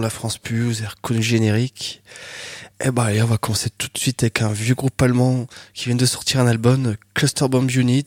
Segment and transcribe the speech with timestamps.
[0.00, 2.02] La France Plus, le générique.
[2.86, 5.86] Et bah, allez, on va commencer tout de suite avec un vieux groupe allemand qui
[5.86, 8.04] vient de sortir un album, Cluster Bomb Unit.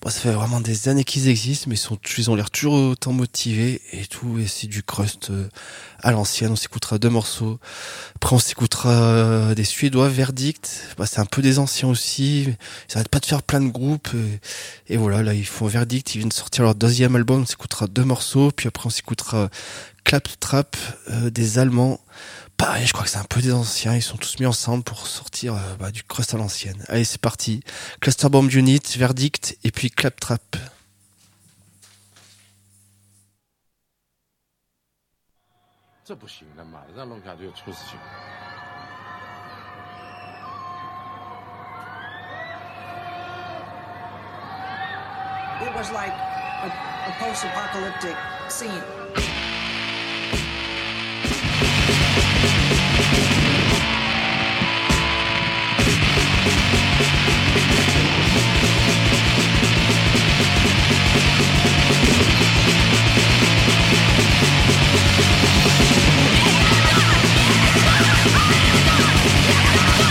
[0.00, 2.74] Bon, ça fait vraiment des années qu'ils existent, mais ils, sont, ils ont l'air toujours
[2.74, 4.40] autant motivés et tout.
[4.40, 5.46] Et c'est du crust euh,
[6.02, 6.50] à l'ancienne.
[6.50, 7.60] On s'écoutera deux morceaux.
[8.16, 10.96] Après, on s'écoutera euh, des Suédois, Verdict.
[10.98, 12.48] Bah, c'est un peu des anciens aussi.
[12.88, 14.08] Ils arrêtent pas de faire plein de groupes.
[14.88, 16.16] Et, voilà, là, ils font Verdict.
[16.16, 17.42] Ils viennent de sortir leur deuxième album.
[17.42, 18.50] On s'écoutera deux morceaux.
[18.50, 19.50] Puis après, on s'écoutera
[20.02, 20.76] Claptrap
[21.10, 22.00] euh, des Allemands.
[22.60, 23.94] Pareil, je crois que c'est un peu des anciens.
[23.94, 26.84] Ils sont tous mis ensemble pour sortir euh, bah, du crust à l'ancienne.
[26.88, 27.62] Allez, c'est parti.
[28.02, 30.42] Cluster Bomb Unit, Verdict et puis Claptrap.
[45.62, 46.68] It was like a,
[47.06, 48.16] a post-apocalyptic
[48.50, 49.49] scene.
[69.80, 70.10] Yeah!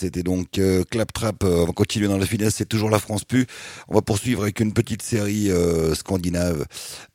[0.00, 1.44] C'était donc euh, Claptrap.
[1.44, 3.46] Euh, on va continuer dans la finesse, c'est toujours la France Pu.
[3.88, 6.64] On va poursuivre avec une petite série euh, scandinave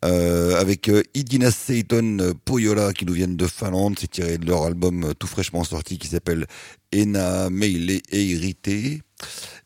[0.01, 3.97] avec Idina Seiton Poyola qui nous viennent de Finlande.
[3.99, 6.45] C'est tiré de leur album tout fraîchement sorti qui s'appelle
[6.91, 9.01] Ena Meile Eirite.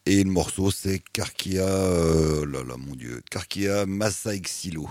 [0.05, 4.89] Et le morceau, c'est Karkia, euh, là là, mon dieu, Karkia Massaixilo.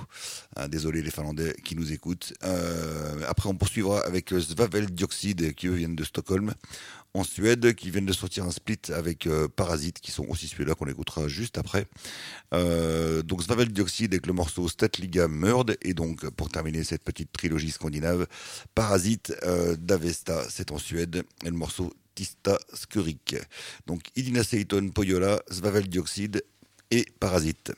[0.54, 2.34] Hein, désolé les Finlandais qui nous écoutent.
[3.26, 6.54] Après, on poursuivra avec Svavel Dioxide qui eux viennent de Stockholm
[7.14, 10.74] en Suède, qui viennent de sortir un split avec euh, Parasite, qui sont aussi celui-là
[10.74, 11.86] qu'on écoutera juste après.
[12.54, 17.32] Euh, donc Svavel Dioxide avec le morceau Statliga Murd, et donc pour terminer cette petite
[17.32, 18.26] trilogie scandinave,
[18.74, 23.36] Parasite euh, d'Avesta, c'est en Suède, et le morceau Tista Skurik.
[23.86, 26.42] Donc Idina Seiton Poyola, Svavel Dioxide
[26.90, 27.72] et Parasite.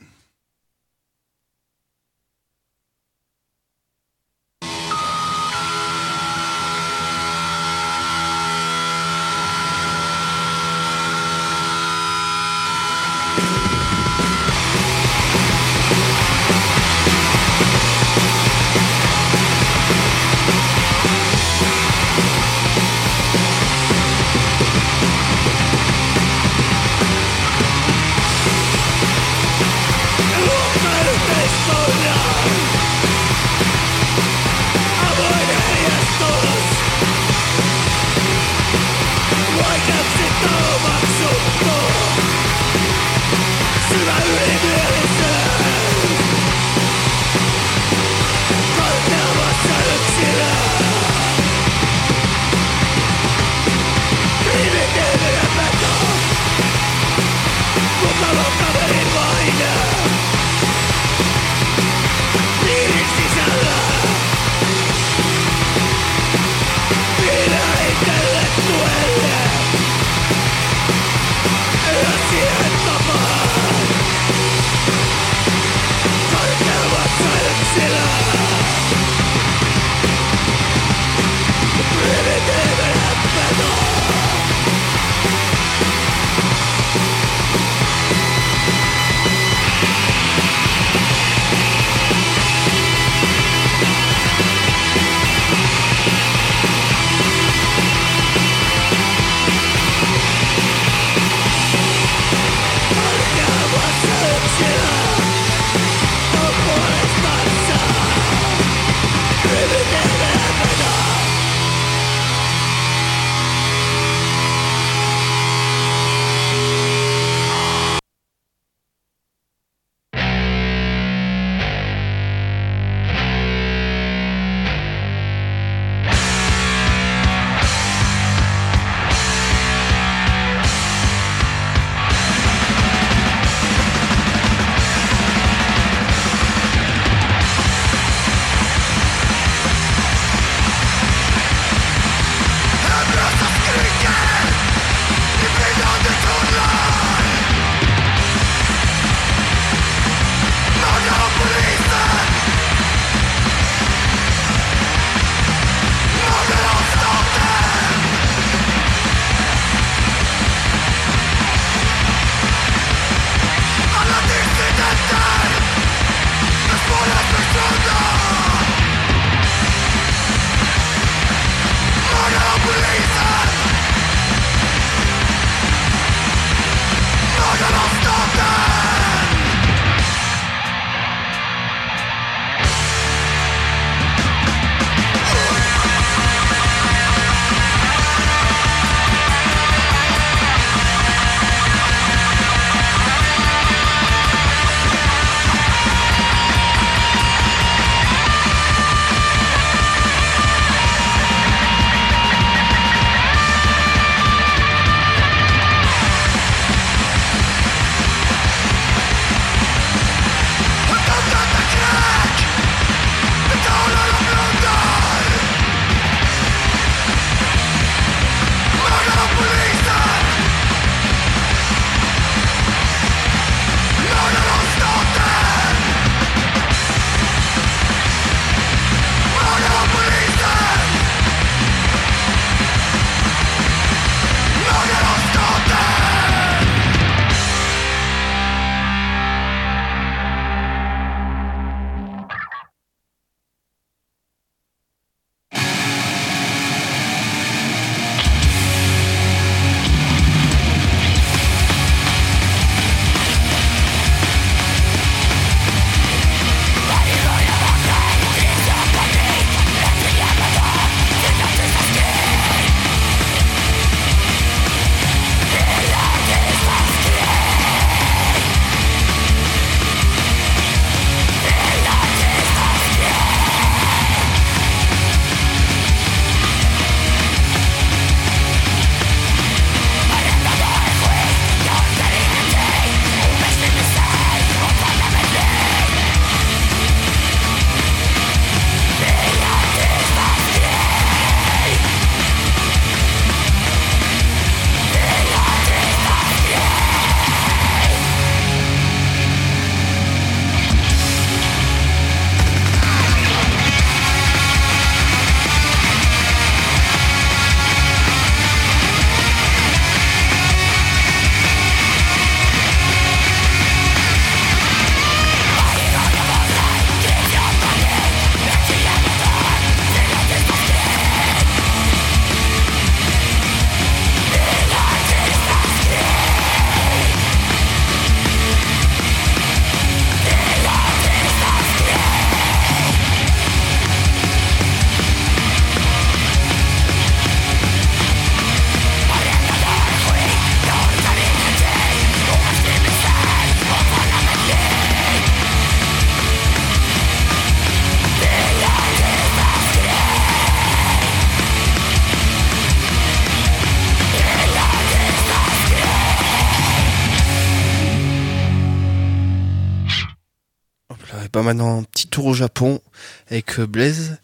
[361.58, 362.80] Un petit tour au Japon
[363.28, 364.18] avec euh, Blaze.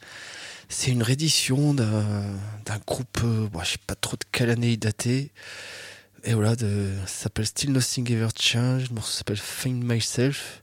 [0.68, 4.78] C'est une réédition d'un groupe, euh, bon, je sais pas trop de quelle année il
[4.78, 5.30] datait.
[6.24, 6.66] Et voilà, ça
[7.06, 8.88] s'appelle Still Nothing Ever Change.
[8.88, 10.62] Le morceau s'appelle Find Myself.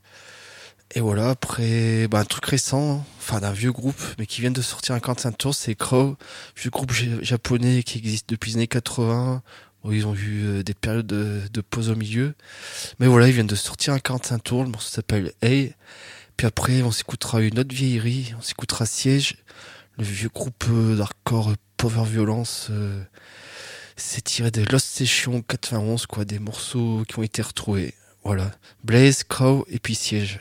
[0.95, 4.61] Et voilà, après, bah, un truc récent, enfin d'un vieux groupe, mais qui vient de
[4.61, 6.17] sortir un 45 tours, c'est Crow,
[6.55, 9.41] vieux groupe ja- japonais qui existe depuis les années 80.
[9.83, 12.35] Bon, ils ont eu des périodes de, de pause au milieu.
[12.99, 15.73] Mais voilà, ils viennent de sortir un 45 tours, le morceau s'appelle Hey.
[16.37, 19.37] Puis après, on s'écoutera une autre vieillerie, on s'écoutera Siège,
[19.97, 22.67] le vieux groupe euh, d'hardcore euh, Power Violence.
[22.71, 23.03] euh,
[23.95, 27.93] c'est tiré de Lost Session 91, quoi, des morceaux qui ont été retrouvés.
[28.23, 28.51] Voilà.
[28.83, 30.39] Blaze, Crow et puis Siège.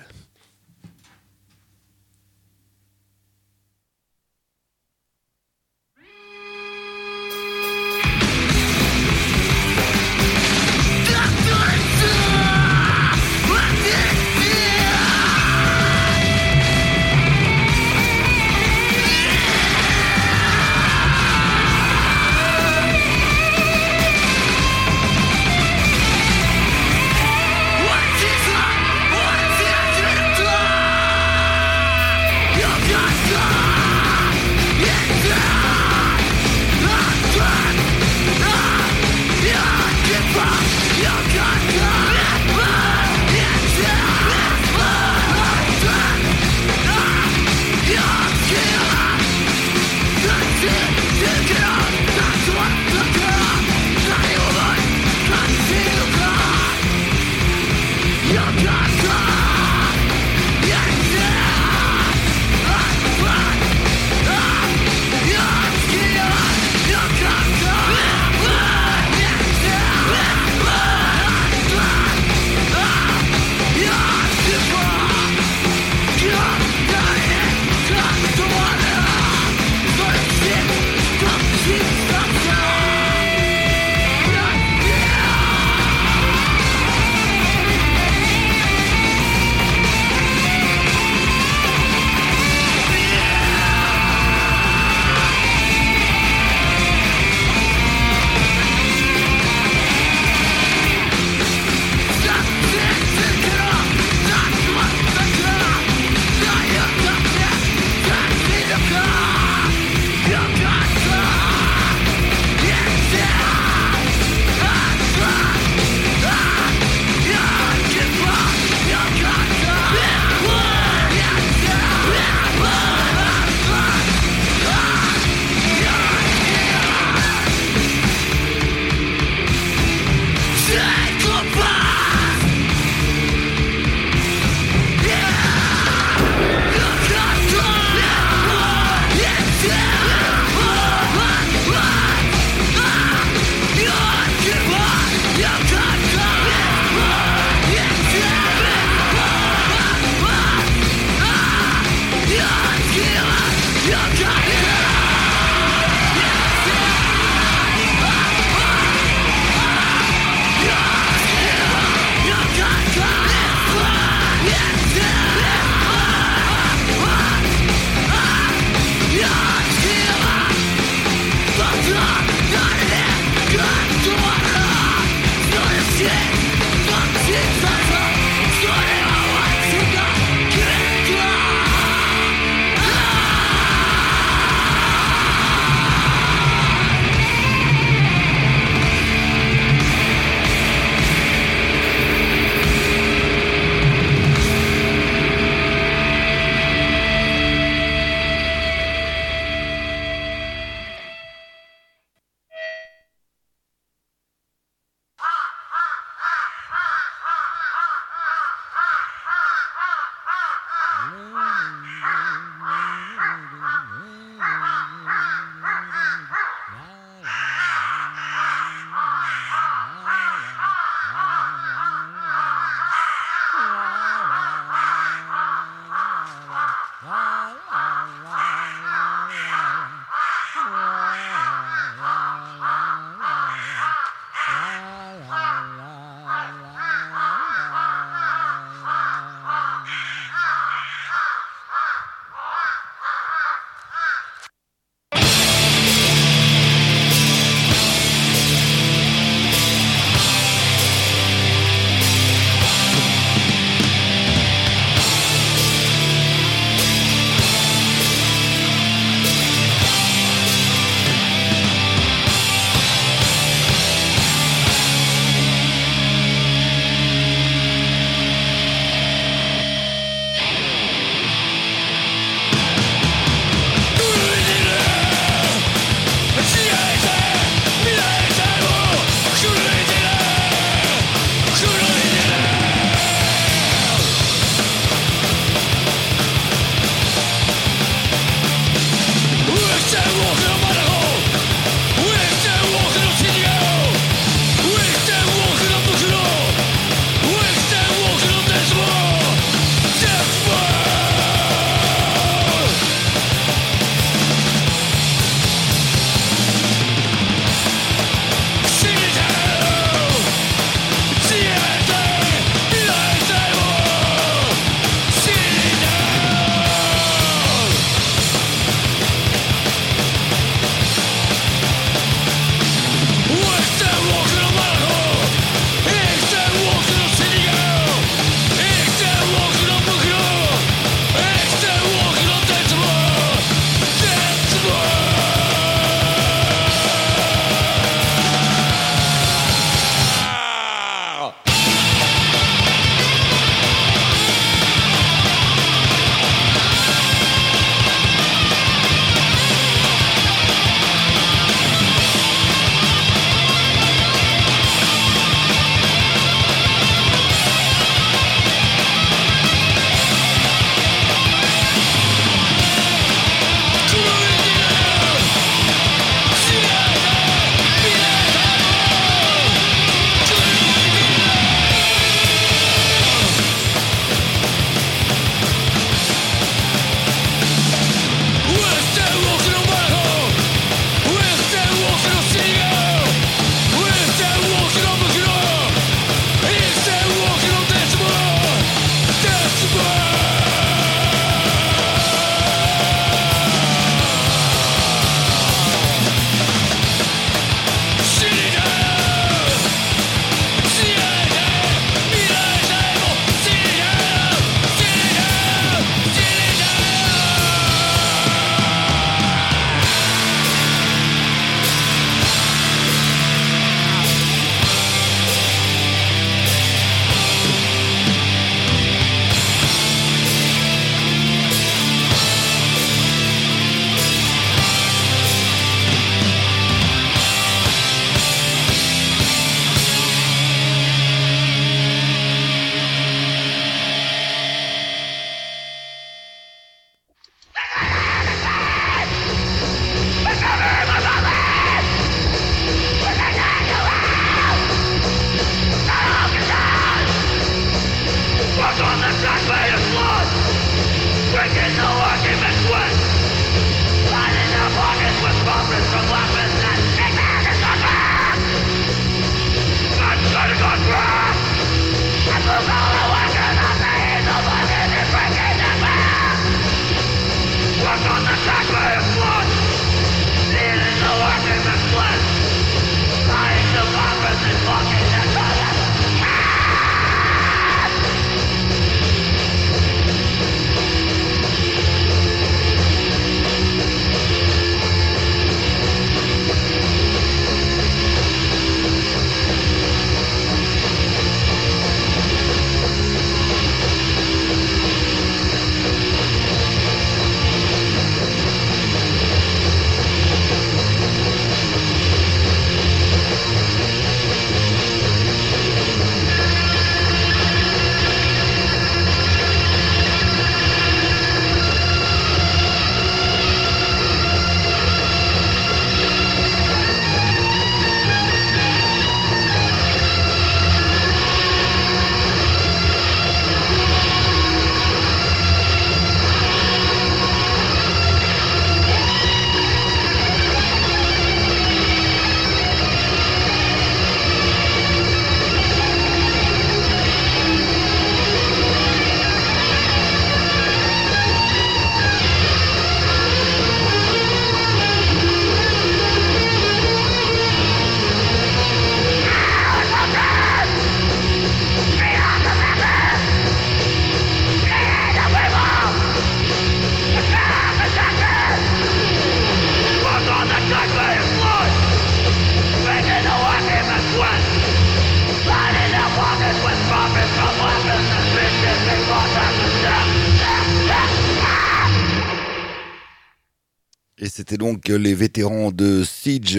[574.72, 576.58] Donc les vétérans de Siege.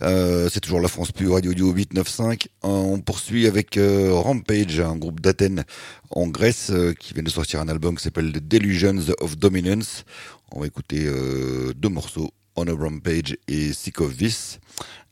[0.00, 2.48] Euh, c'est toujours la France Pure Radio Audio 895.
[2.64, 5.64] Euh, on poursuit avec euh, Rampage, un groupe d'Athènes
[6.10, 10.04] en Grèce qui vient de sortir un album qui s'appelle The Delusions of Dominance.
[10.50, 11.06] On va écouter
[11.76, 13.96] deux morceaux, On a Rampage et Sick.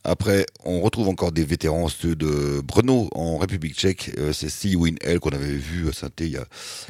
[0.03, 4.11] Après, on retrouve encore des vétérans, ceux de Brno en République tchèque.
[4.33, 4.87] c'est See You
[5.21, 6.45] qu'on avait vu à saint il y a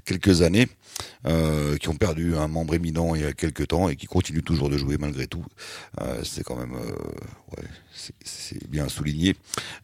[0.06, 0.68] quelques années.
[1.28, 4.42] Euh, qui ont perdu un membre éminent il y a quelques temps et qui continuent
[4.42, 5.46] toujours de jouer malgré tout.
[6.02, 6.92] Euh, c'est quand même, euh,
[7.52, 7.64] ouais,
[8.24, 9.36] c'est bien souligné.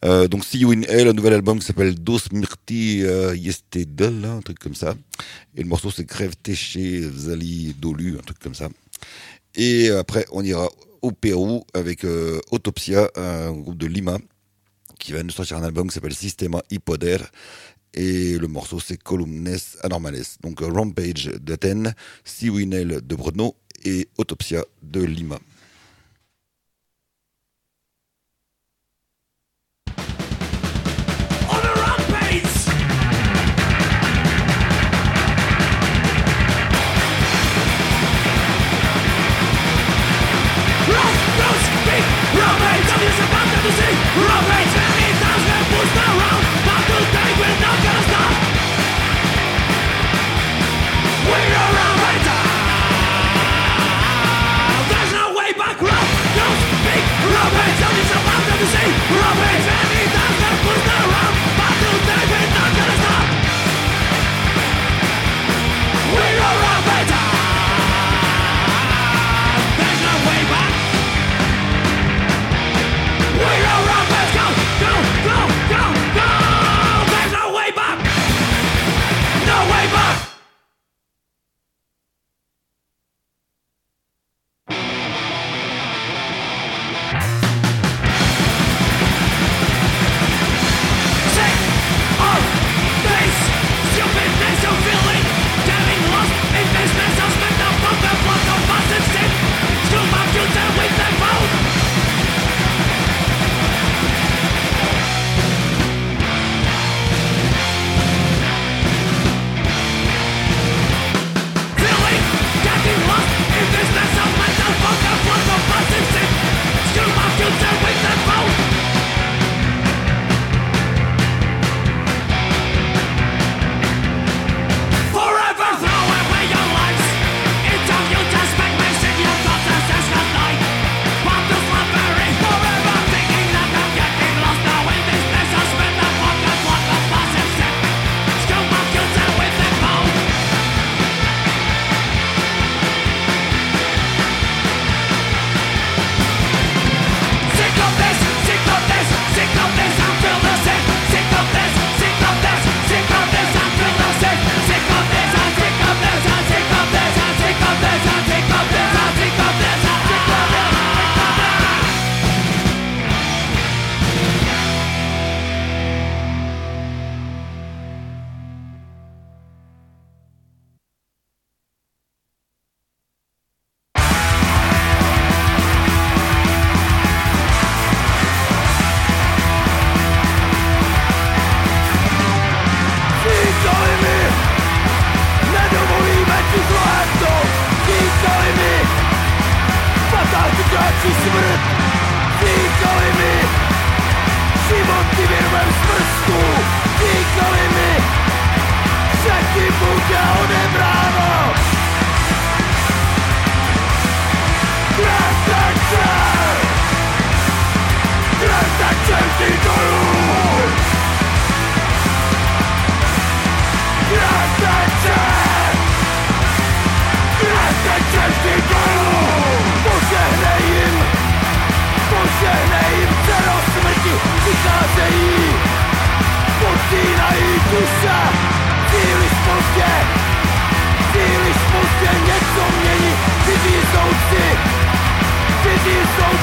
[0.03, 3.03] Euh, donc See You un nouvel album qui s'appelle Dos Mirti
[3.35, 4.95] Yestedel, un truc comme ça.
[5.55, 8.69] Et le morceau c'est Crève Téché Zali Dolu, un truc comme ça.
[9.57, 10.69] Et après, on ira
[11.01, 12.05] au Pérou avec
[12.51, 14.17] Autopsia, un groupe de Lima
[14.99, 17.17] qui va nous sortir un album qui s'appelle Systema Hypoder
[17.93, 20.23] et le morceau c'est Columnes Anormales.
[20.41, 25.39] Donc Rampage d'Athènes, Siwinel de Brno et Autopsia de Lima.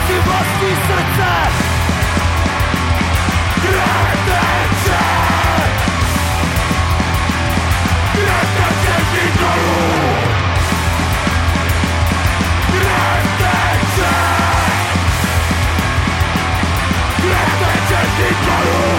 [0.05, 1.35] эти волки сердца!
[3.63, 5.03] Градача
[8.15, 9.75] Градача Виктору
[12.73, 14.13] Градача
[17.23, 18.94] Градача Виктору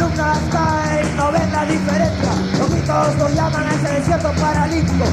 [0.00, 2.32] Las columnas caen, no ven diferencia.
[2.58, 5.04] Los mitos lo llaman a ese desierto paralítico.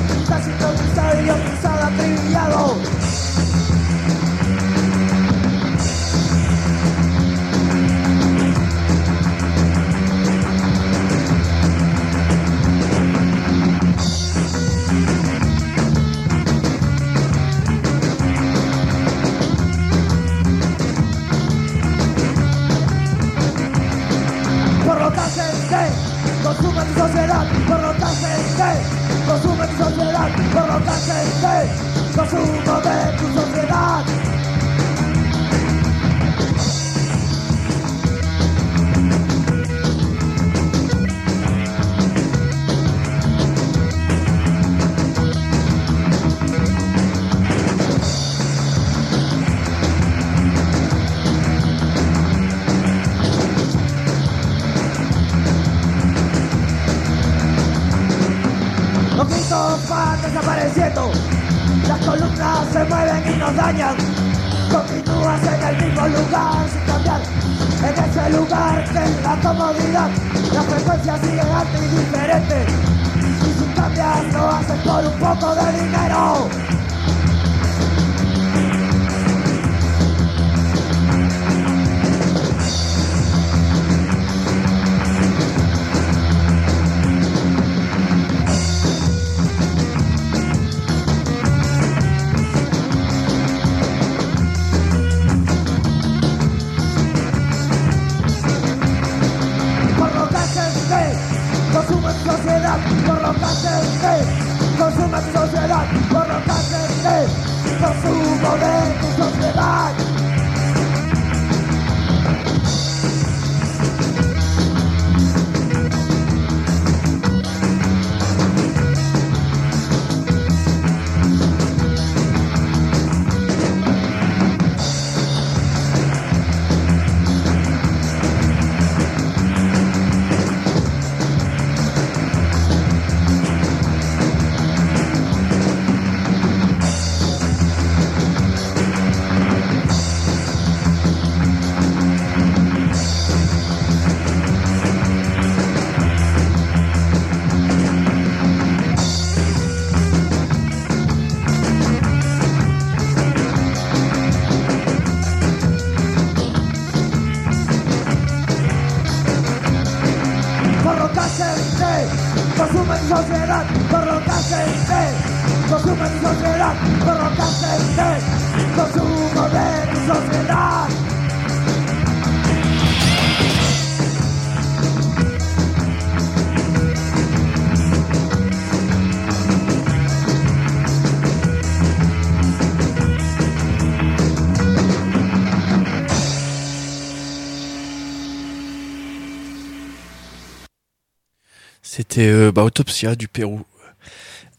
[192.17, 193.61] C'était euh, bah, Autopsia du Pérou.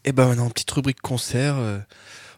[0.05, 1.57] Et ben maintenant, petite rubrique concert.
[1.57, 1.79] euh,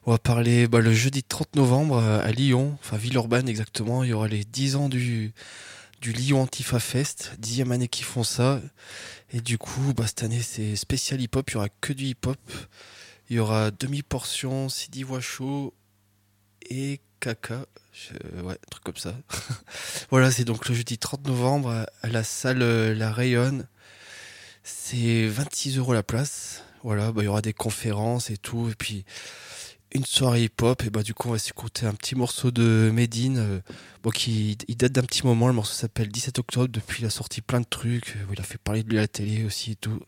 [0.08, 4.04] on va parler bah, le jeudi 30 novembre euh, à Lyon, enfin Villeurbanne exactement.
[4.04, 5.32] Il y aura les 10 ans du,
[6.02, 8.62] du Lyon Antifa Fest, dixième année qu'ils font ça.
[9.32, 12.40] Et du coup, bah, cette année c'est spécial hip-hop, il y aura que du hip-hop.
[13.30, 15.72] Il y aura demi-portion, Sidi Washo
[16.68, 17.68] et Kaka.
[17.94, 19.14] Je- ouais, un truc comme ça.
[20.10, 23.68] voilà, c'est donc le jeudi 30 novembre à, la salle euh, La Rayonne.
[24.64, 26.64] C'est 26 euros la place.
[26.84, 28.70] Voilà, bah, il y aura des conférences et tout.
[28.70, 29.06] Et puis,
[29.94, 30.84] une soirée hip-hop.
[30.84, 33.38] Et bah, du coup, on va s'écouter un petit morceau de Medine.
[33.40, 33.60] euh,
[34.28, 35.48] il date d'un petit moment.
[35.48, 36.68] Le morceau s'appelle 17 octobre.
[36.68, 38.16] Depuis, il a sorti plein de trucs.
[38.18, 40.00] euh, Il a fait parler de lui à la télé aussi et tout.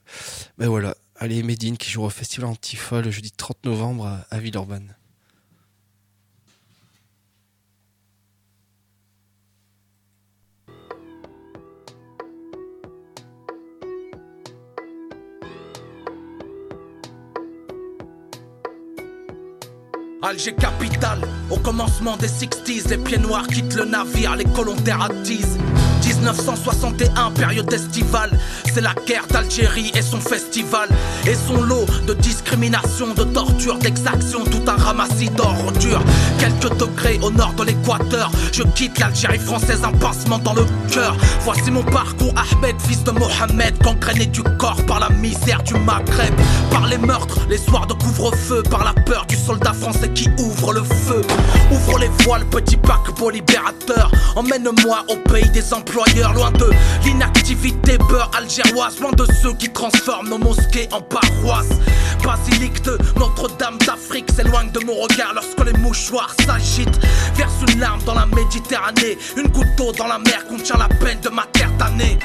[0.57, 0.95] Mais voilà.
[1.15, 4.95] Allez, Medine qui joue au Festival Antifa le jeudi 30 novembre à Villeurbanne.
[20.25, 21.19] Alger capitale,
[21.49, 25.57] au commencement des 60s, les pieds noirs quittent le navire, les colons attisent.
[26.23, 28.31] 1961, période estivale.
[28.73, 30.87] C'est la guerre d'Algérie et son festival.
[31.27, 36.01] Et son lot de discrimination, de torture, d'exaction, tout un ramassis d'ordures.
[36.39, 38.31] Quelques degrés au nord de l'équateur.
[38.53, 41.17] Je quitte l'Algérie française, un pincement dans le cœur.
[41.41, 46.33] Voici mon parcours, Ahmed, fils de Mohamed, gangréné du corps par la misère du Maghreb.
[46.71, 50.73] Par les meurtres, les soirs de couvre-feu, par la peur du soldat français qui ouvre
[50.73, 51.21] le feu.
[51.71, 54.11] Ouvre les voiles, petit paquebot libérateur.
[54.35, 56.69] Emmène-moi au pays des employeurs, loin de
[57.05, 61.79] l'inactivité beurre algéroise, loin de ceux qui transforment nos mosquées en paroisses.
[62.23, 66.99] Basilique de Notre-Dame d'Afrique s'éloigne de mon regard lorsque les mouchoirs s'agitent.
[67.35, 71.19] Verse une larme dans la Méditerranée, une goutte d'eau dans la mer contient la peine
[71.19, 72.17] de ma terre damnée.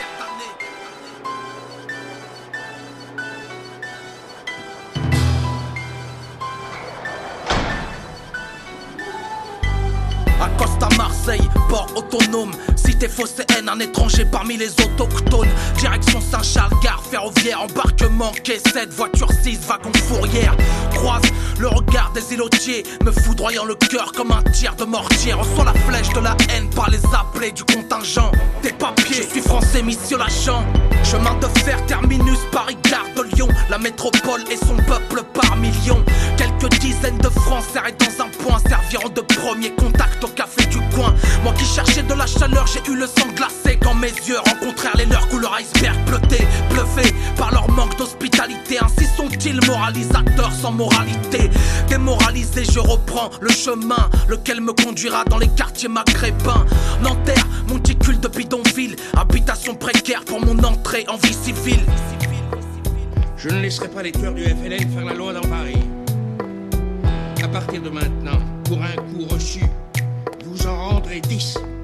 [11.69, 15.49] Port autonome, cité phocéenne, un étranger parmi les autochtones.
[15.79, 20.57] Direction Saint-Charles, gare ferroviaire, embarquement, quai 7, voiture 6, wagon fourrière.
[20.95, 21.21] Croise
[21.59, 25.35] le regard des îlotiers, me foudroyant le cœur comme un tir de mortier.
[25.35, 28.33] Reçois la flèche de la haine par les appelés du contingent.
[28.63, 29.83] Des papiers, je suis français,
[30.17, 30.65] Lachant.
[31.05, 33.49] Chemin de fer, terminus, Paris, gare de Lyon.
[33.69, 36.05] La métropole et son peuple par millions.
[36.37, 40.79] Quelques dizaines de Français arrêtent dans un point, serviront de premier contact au café du
[40.95, 41.15] coin.
[41.43, 44.97] Moi qui cherchais de la chaleur, j'ai eu le sang glacé quand mes yeux rencontrèrent
[44.97, 48.79] les leurs couleur iceberg bleuté, bluffé par leur manque d'hospitalité.
[48.81, 51.51] Ainsi sont-ils moralisateurs sans moralité.
[51.89, 56.67] Démoralisé, je reprends le chemin, lequel me conduira dans les quartiers maghrébins.
[57.03, 61.85] Nanterre, monticule de bidonville, habitation précaire pour mon entrée en vie civile.
[63.37, 65.79] Je ne laisserai pas les tueurs du FLN faire la loi dans Paris.
[67.43, 69.61] À partir de maintenant, pour un coup reçu,
[70.59, 71.78] vous en 10.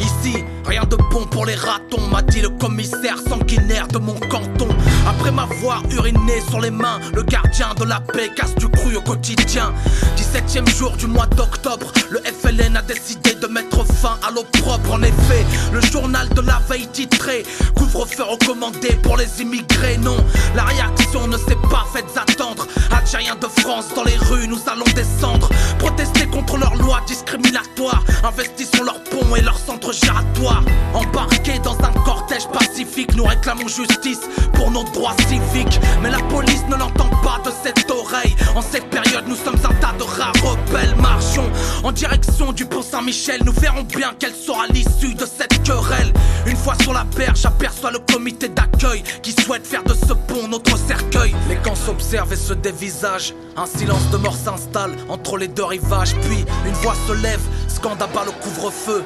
[0.00, 4.68] Ici, rien de bon pour les ratons, m'a dit le commissaire sanguinaire de mon canton.
[5.06, 9.00] Après m'avoir uriné sur les mains, le gardien de la paix casse du cru au
[9.00, 9.72] quotidien.
[10.16, 14.92] 17ème jour du mois d'octobre, le FLN a décidé de mettre fin à l'opprobre.
[14.92, 17.44] En effet, le journal de la veille titré
[17.76, 19.98] Couvre-feu recommandé pour les immigrés.
[19.98, 20.16] Non,
[20.54, 22.66] la réaction ne s'est pas faite attendre.
[22.90, 25.48] Algériens de France dans les rues, nous allons descendre.
[25.78, 28.04] Protester contre leurs lois discriminatoires.
[28.24, 30.62] Investissons leurs ponts et leurs centres giratoires.
[30.94, 34.20] Embarqués dans un cortège pacifique, nous réclamons justice
[34.54, 35.80] pour nos droits civiques.
[36.02, 38.34] Mais la police ne l'entend pas de cette oreille.
[38.54, 40.94] En cette période, nous sommes un tas de rares rebelles.
[40.96, 41.50] Marchons
[41.84, 43.42] en direction du pont Saint-Michel.
[43.44, 46.12] Nous verrons bien quelle sera l'issue de cette querelle.
[46.46, 50.48] Une fois sur la berge, j'aperçois le comité d'accueil qui souhaite faire de ce pont
[50.48, 51.34] notre cercueil.
[51.48, 53.34] Les camps s'observent et se dévisagent.
[53.56, 56.14] Un silence de mort s'installe entre les deux rivages.
[56.22, 59.04] Puis une voix se lève, scande à le couvre-feu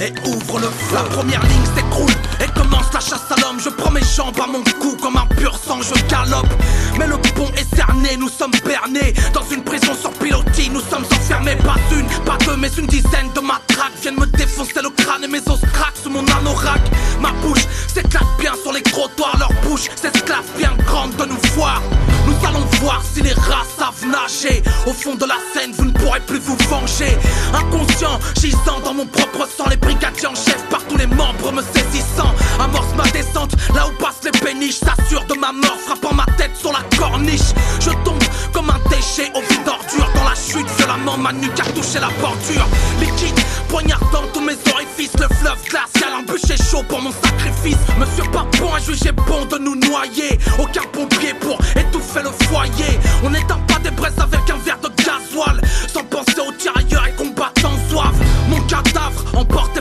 [0.00, 0.94] et ouvre le feu.
[0.94, 3.60] La première ligne s'écroule et commence la chasse à l'homme.
[3.60, 6.52] Je prends mes jambes à mon cou comme un pur sang, je galope.
[6.98, 10.70] Mais le pont est cerné, nous sommes bernés dans une prison sur pilotis.
[10.70, 14.80] Nous sommes enfermés, pas une, pas deux, mais une dizaine de matraques viennent me défoncer
[14.82, 16.80] le crâne et mes os craquent sous mon anorak.
[17.20, 21.82] Ma bouche s'éclate bien sur les trottoirs, leur bouche s'esclave bien grande de nous voir.
[22.26, 24.62] Nous allons voir si les rats savent nager.
[24.86, 27.16] Au fond de la scène, vous ne pourrez plus vous venger.
[27.54, 31.62] Inconscient, gisant dans mon propre sang, les brigadiers en chef par tous les membres me
[31.62, 32.34] saisissant.
[32.60, 36.54] Amorce ma descente, là où passent les péniches, s'assure de ma mort, frappant ma tête
[36.54, 37.54] sur la corniche.
[37.80, 38.22] Je tombe
[38.52, 42.10] comme un déchet au vide d'ordure dans la chute, violemment ma nuque a touché la
[42.20, 42.66] bordure.
[43.00, 47.78] Liquide, poignardant tous mes orifices, le fleuve glacial, un bûcher chaud pour mon sacrifice.
[47.98, 50.38] Monsieur Papon a jugé bon de nous noyer.
[50.58, 52.98] Aucun pompier pour étouffer le foyer.
[53.24, 57.12] On n'éteint pas des braises avec un verre de gasoil, sans penser aux tirailleurs et
[57.12, 58.12] combattants soif.
[58.48, 59.77] Mon cadavre, emporté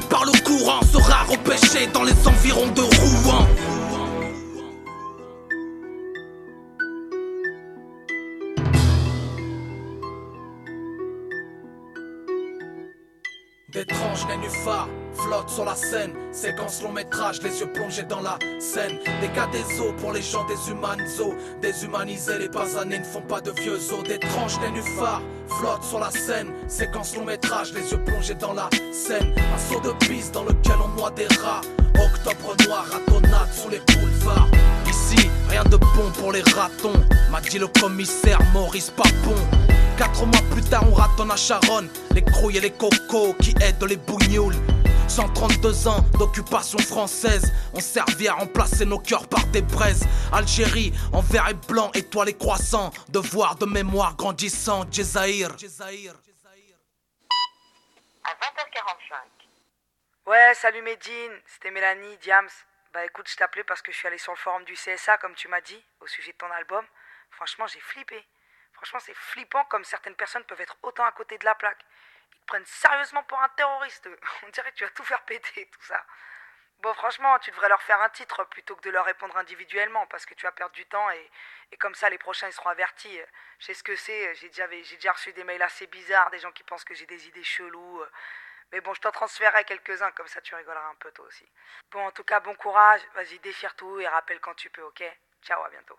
[1.27, 3.45] repêché dans les environs de Rouen.
[13.77, 16.11] D'étranges nénuphars flottent sur la scène.
[16.31, 18.97] Séquence long métrage, les yeux plongés dans la scène.
[19.21, 21.37] Des cas des eaux pour les gens déshumanisés.
[21.61, 24.01] Déshumanisés, les basanés ne font pas de vieux os.
[24.01, 25.21] D'étranges nénuphars
[25.59, 26.47] flottent sur la scène.
[26.67, 29.35] Séquence long métrage, les yeux plongés dans la scène.
[29.37, 31.61] Un saut de piste dans lequel on noie des rats.
[32.03, 34.49] Octobre noir, ratonnade sous les boulevards.
[34.89, 36.99] Ici, rien de bon pour les ratons,
[37.29, 39.35] m'a dit le commissaire Maurice Papon.
[39.97, 43.83] Quatre mois plus tard, on ratonne à Charonne les crouilles et les cocos qui aident
[43.83, 44.53] les bougnoules.
[45.09, 50.05] 132 ans d'occupation française ont servi à remplacer nos cœurs par des braises.
[50.31, 55.49] Algérie en vert et blanc, étoile et croissant, devoir de mémoire grandissant, Djezaïr.
[55.49, 55.55] À
[58.35, 59.15] 20h45,
[60.27, 62.49] Ouais, salut Medine, c'était Mélanie, Diams.
[62.93, 65.33] Bah écoute, je t'appelais parce que je suis allé sur le forum du CSA, comme
[65.33, 66.85] tu m'as dit, au sujet de ton album.
[67.31, 68.23] Franchement, j'ai flippé.
[68.77, 71.83] Franchement, c'est flippant comme certaines personnes peuvent être autant à côté de la plaque.
[72.33, 74.07] Ils te prennent sérieusement pour un terroriste.
[74.43, 76.03] On dirait que tu vas tout faire péter, tout ça.
[76.79, 80.27] Bon, franchement, tu devrais leur faire un titre plutôt que de leur répondre individuellement parce
[80.27, 81.31] que tu vas perdre du temps et,
[81.71, 83.19] et comme ça, les prochains ils seront avertis.
[83.59, 84.35] Je sais ce que c'est.
[84.35, 87.07] J'ai déjà, j'ai déjà reçu des mails assez bizarres, des gens qui pensent que j'ai
[87.07, 88.03] des idées cheloues.
[88.71, 91.49] Mais bon, je t'en transférerai quelques-uns, comme ça tu rigoleras un peu toi aussi.
[91.91, 93.01] Bon, en tout cas, bon courage.
[93.15, 95.03] Vas-y, déchire tout et rappelle quand tu peux, ok?
[95.41, 95.97] Ciao, à bientôt.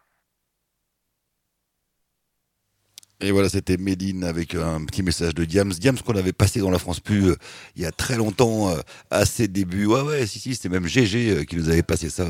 [3.20, 5.72] Et voilà, c'était Médine avec un petit message de Diams.
[5.72, 7.36] Diams qu'on avait passé dans la France Plus euh,
[7.74, 8.76] il y a très longtemps, euh,
[9.10, 9.86] à ses débuts.
[9.86, 12.28] Ouais, ouais, si, si, c'était même GG euh, qui nous avait passé ça.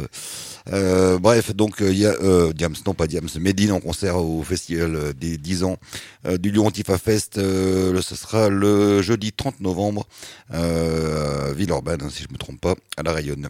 [0.72, 2.14] Euh, bref, donc il y a
[2.54, 5.76] Diams, non pas Diams, Médine en concert au festival des 10 ans
[6.38, 7.34] du Lyon Antifa Fest.
[7.34, 10.06] ce sera le jeudi 30 novembre,
[10.54, 13.48] euh, Villeurbanne, hein, si je me trompe pas, à la Rayonne.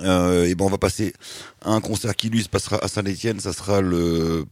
[0.00, 1.12] et ben on va passer
[1.62, 3.40] à un concert qui lui se passera à Saint-Etienne.
[3.40, 4.46] Ça sera le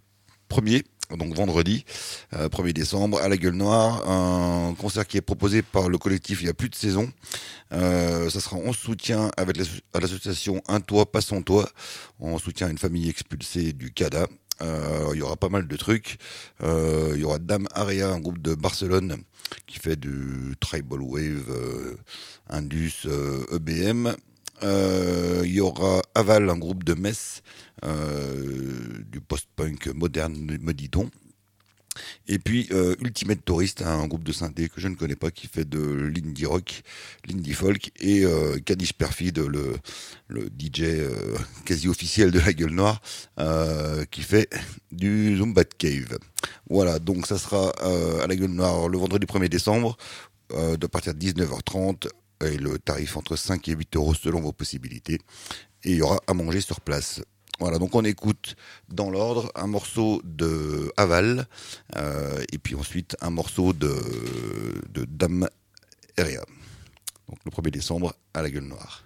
[0.48, 1.84] premier donc vendredi,
[2.32, 6.40] 1er euh, décembre, à la Gueule Noire, un concert qui est proposé par le collectif
[6.40, 7.12] Il y a plus de saison.
[7.72, 11.68] Euh, ça sera en soutien avec l'association Un Toit, pas son toit,
[12.20, 14.26] en soutien à une famille expulsée du CADA.
[14.62, 16.18] Euh, il y aura pas mal de trucs.
[16.62, 19.18] Euh, il y aura Dame Aria, un groupe de Barcelone
[19.66, 21.96] qui fait du tribal wave,
[22.48, 23.06] Indus,
[23.52, 24.14] EBM.
[24.62, 27.42] E il y aura Aval, un groupe de Metz
[27.84, 31.10] euh, du post-punk moderne, me dit-on.
[32.26, 35.46] Et puis euh, Ultimate Tourist, un groupe de synthé que je ne connais pas qui
[35.46, 36.82] fait de l'indie rock,
[37.28, 39.76] l'indie folk et euh, Kadish Perfide, le,
[40.58, 43.00] DJ euh, quasi officiel de la Gueule Noire,
[43.38, 44.48] euh, qui fait
[44.90, 46.18] du Zumbat Cave.
[46.68, 47.70] Voilà, donc ça sera
[48.22, 49.96] à la Gueule Noire le vendredi 1er décembre,
[50.50, 52.08] de partir de 19h30
[52.50, 55.18] le tarif entre 5 et 8 euros selon vos possibilités.
[55.84, 57.20] Et il y aura à manger sur place.
[57.60, 58.56] Voilà, donc on écoute
[58.88, 61.46] dans l'ordre un morceau de Aval,
[61.96, 63.94] euh, et puis ensuite un morceau de,
[65.06, 65.48] Dame
[66.16, 66.42] Eria.
[67.28, 69.04] Donc le 1er décembre à la gueule noire.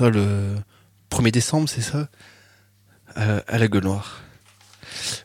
[0.00, 0.56] Le
[1.10, 2.08] 1er décembre, c'est ça
[3.14, 4.20] à, à la gueule noire.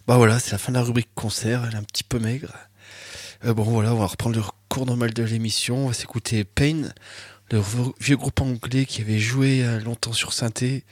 [0.07, 2.53] Bah voilà, c'est la fin de la rubrique concert, elle est un petit peu maigre.
[3.45, 6.89] Euh, bon voilà, on va reprendre le cours normal de l'émission, on va s'écouter Pain.
[7.51, 7.61] le
[7.99, 10.83] vieux groupe anglais qui avait joué euh, longtemps sur synthé.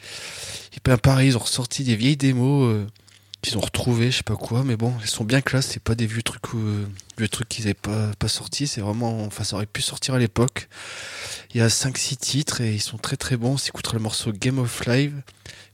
[0.74, 2.88] Et ben pareil, ils ont ressorti des vieilles démos euh,
[3.42, 5.68] qu'ils ont retrouvées, je sais pas quoi, mais bon, elles sont bien classe.
[5.68, 6.86] C'est pas des vieux trucs, euh,
[7.18, 8.68] vieux trucs qu'ils avaient pas pas sortis.
[8.68, 10.70] C'est vraiment, enfin, ça aurait pu sortir à l'époque.
[11.54, 13.54] Il y a 5-6 titres et ils sont très très bons.
[13.54, 15.22] On s'écoutera le morceau Game of Live.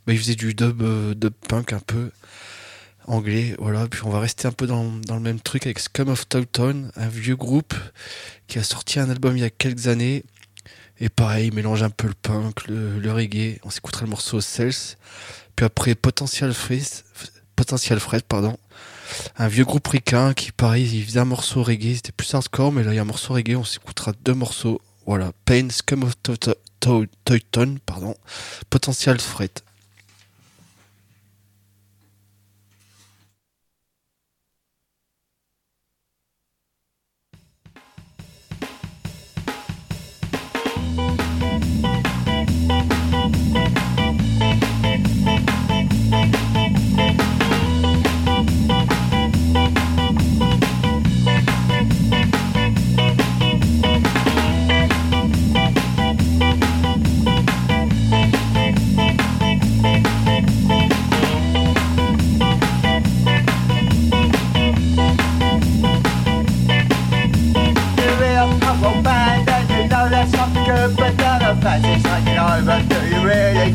[0.05, 2.11] Ben, ils faisaient du dub, euh, dub punk un peu
[3.07, 3.88] anglais, voilà.
[3.88, 7.07] Puis on va rester un peu dans, le même truc avec Scum of Towton, un
[7.07, 7.74] vieux groupe
[8.47, 10.24] qui a sorti un album il y a quelques années.
[10.99, 13.59] Et pareil, il mélange un peu le punk, le, le reggae.
[13.63, 14.95] On s'écoutera le morceau Cells.
[15.55, 16.84] Puis après Potential Fred,
[17.58, 18.55] Potential Fred, pardon.
[19.38, 21.95] Un vieux groupe ricain qui, pareil, il faisait un morceau reggae.
[21.95, 23.55] C'était plus hardcore, mais là, il y a un morceau reggae.
[23.58, 24.80] On s'écoutera deux morceaux.
[25.05, 25.32] Voilà.
[25.43, 26.14] Pain, Scum of
[26.80, 28.16] Towton, pardon.
[28.70, 29.51] Potential Fred.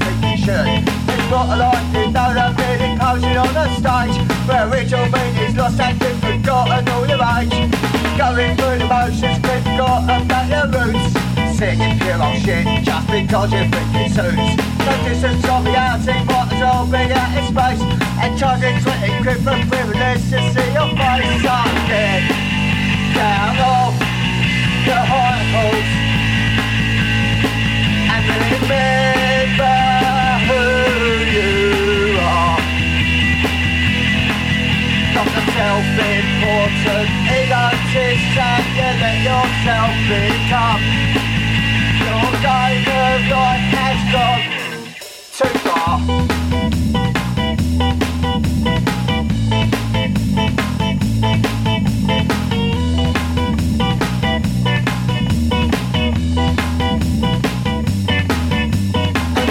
[0.01, 0.67] You should?
[1.13, 4.17] It's what I like, you know that really posing on the stage,
[4.49, 7.53] where original meaning's lost and you've forgotten all your age.
[8.17, 11.13] Going through the motions, we've got about your roots.
[11.59, 14.55] Singing pure old shit just because you think it suits.
[14.83, 17.83] No distance on reality, might as well be out in space.
[18.23, 21.43] And charging 20 quid for privilege to see your face.
[21.45, 22.23] So get
[23.15, 23.95] down off
[24.87, 26.03] your high horse
[28.13, 29.22] and remember
[35.73, 40.83] self-important egotist and you let yourself become.
[42.05, 44.45] Your game of life has gone
[45.39, 45.95] too far.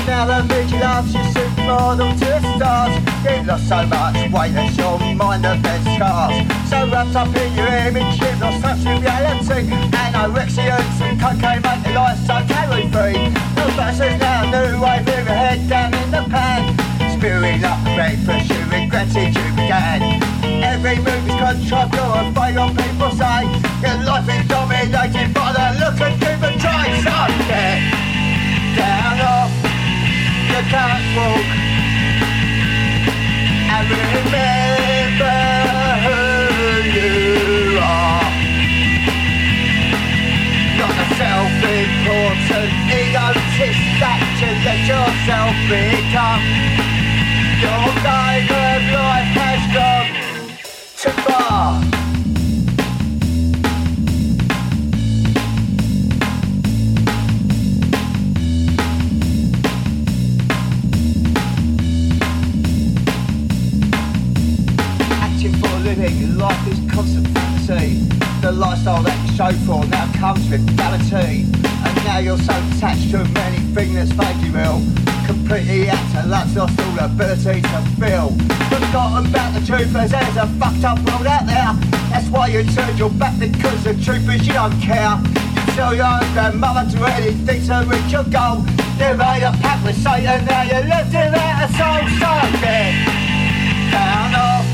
[0.06, 2.94] Now the movie loves you supermodel to the stars
[3.24, 4.01] You've lost so much
[6.02, 6.34] scars.
[6.70, 9.70] So wrapped up in your image you've lost touch with reality.
[10.02, 13.18] Anorexians and cocaine make your life so calorie free.
[13.58, 16.62] No fashion now, new wave with your head down in the pan.
[17.14, 20.02] Spewing up breakfast you regretted you began.
[20.64, 23.42] Every move is or afraid what people say
[23.82, 27.18] Your life is dominated by the look of human traits So
[27.50, 27.82] get
[28.78, 29.52] down off
[30.50, 31.46] your catwalk
[33.74, 34.71] and remember
[41.22, 46.44] self-important egotist that you let yourself become.
[47.62, 50.10] Your game of life has gone
[50.98, 51.78] too far.
[65.22, 66.38] acting for a living.
[66.40, 68.08] Life is constant fantasy.
[68.42, 70.01] The lifestyle that you show for now
[70.58, 71.14] comes.
[71.14, 74.82] And now you're so attached to anything that's made you ill.
[75.26, 78.30] Completely out of luck, lost all ability to feel.
[78.68, 81.72] Forgotten about the truth as there's a fucked up world out there.
[82.12, 85.16] That's why you turned your back because the truth is you don't care.
[85.56, 88.60] You tell your own grandmother to anything to reach your goal.
[89.00, 92.04] You made a pact with Satan, now you're living out a soul.
[92.20, 92.92] So get
[93.92, 94.68] down off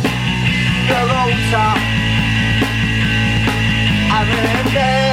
[0.90, 1.98] your altar
[4.10, 5.07] and remember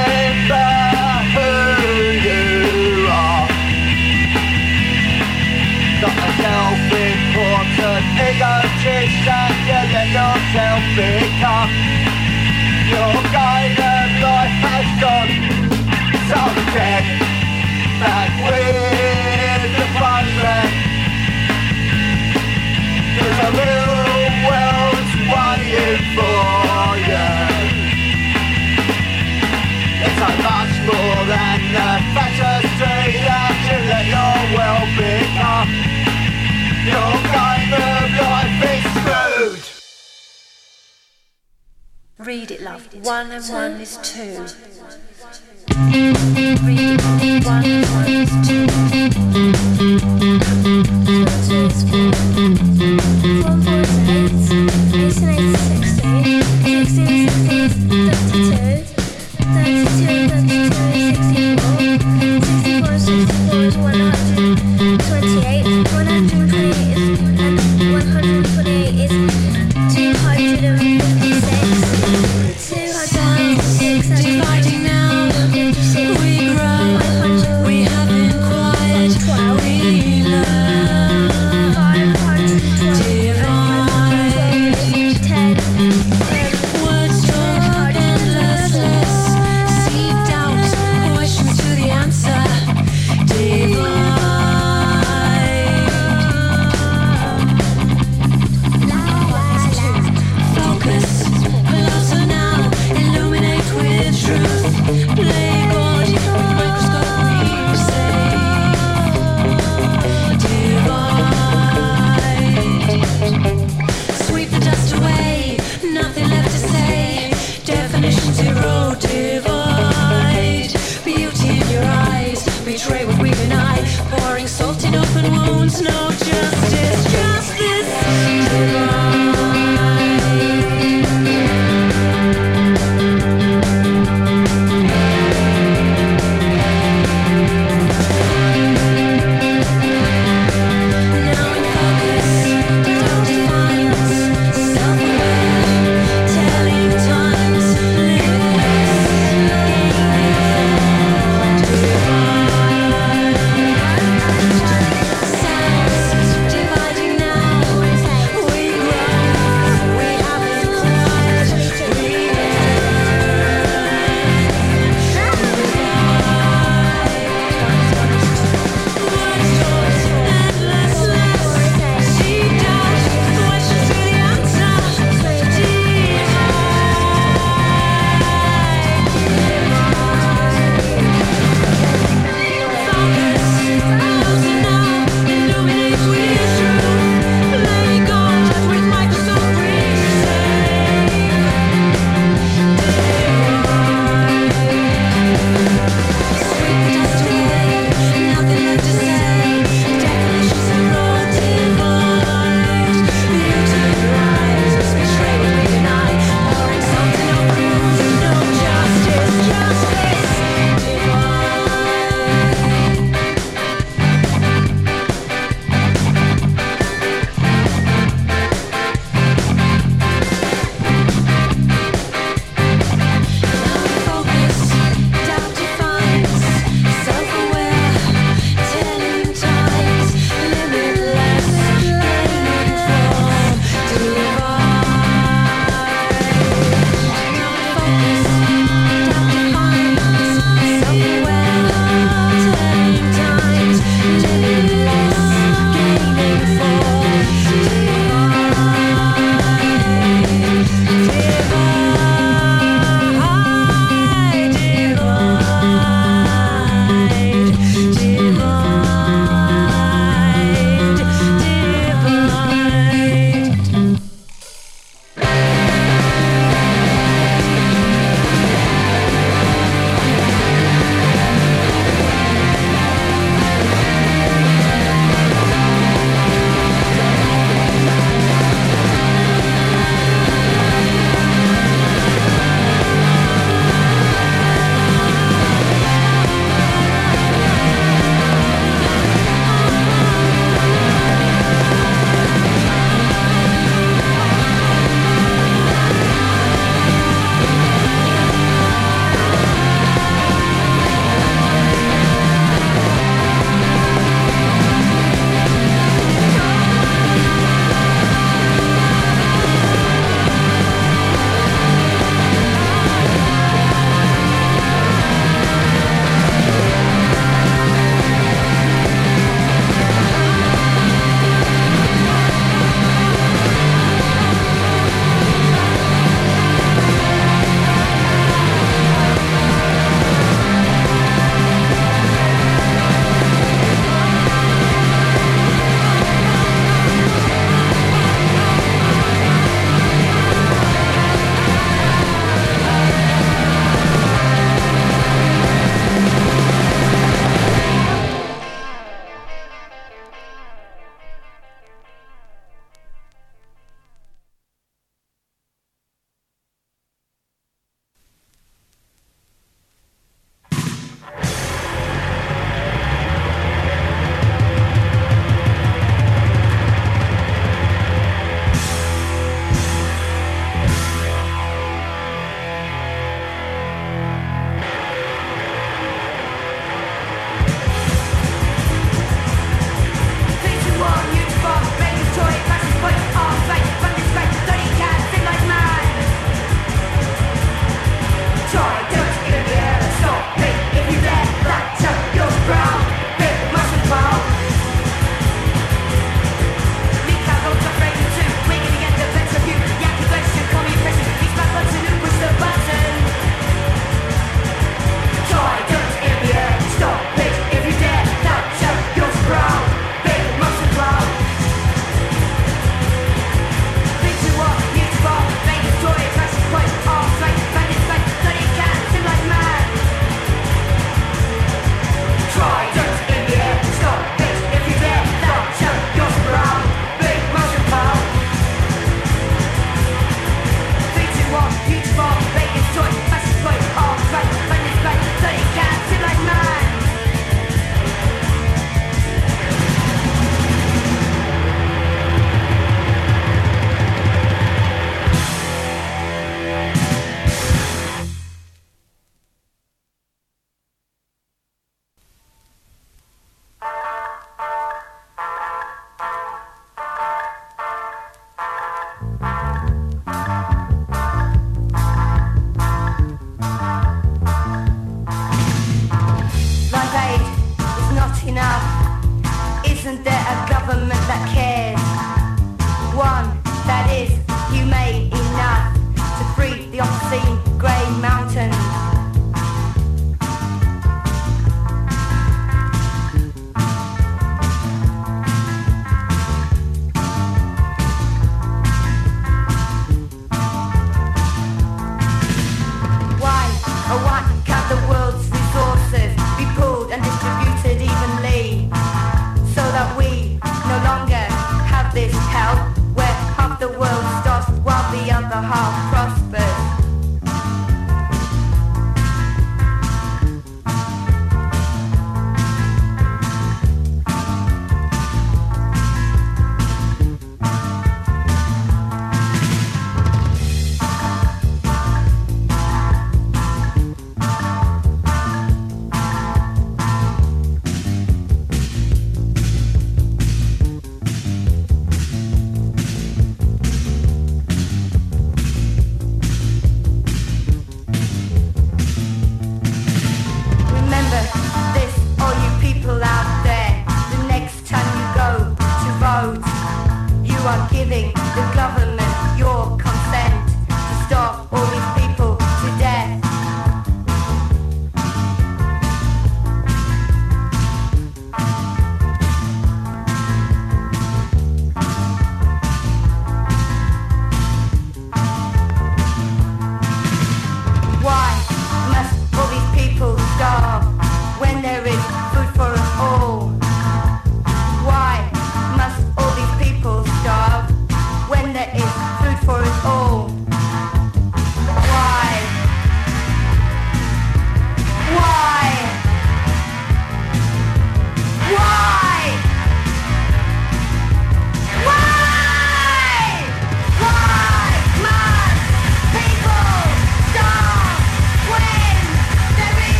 [6.41, 11.71] self-important egotist, and you let yourself become
[12.91, 15.33] Your guided life has gone
[16.29, 16.39] So
[16.73, 17.05] dead
[18.43, 20.25] we're the fun
[23.15, 23.84] There's a real
[42.65, 43.05] love.
[43.05, 44.45] One and one is two.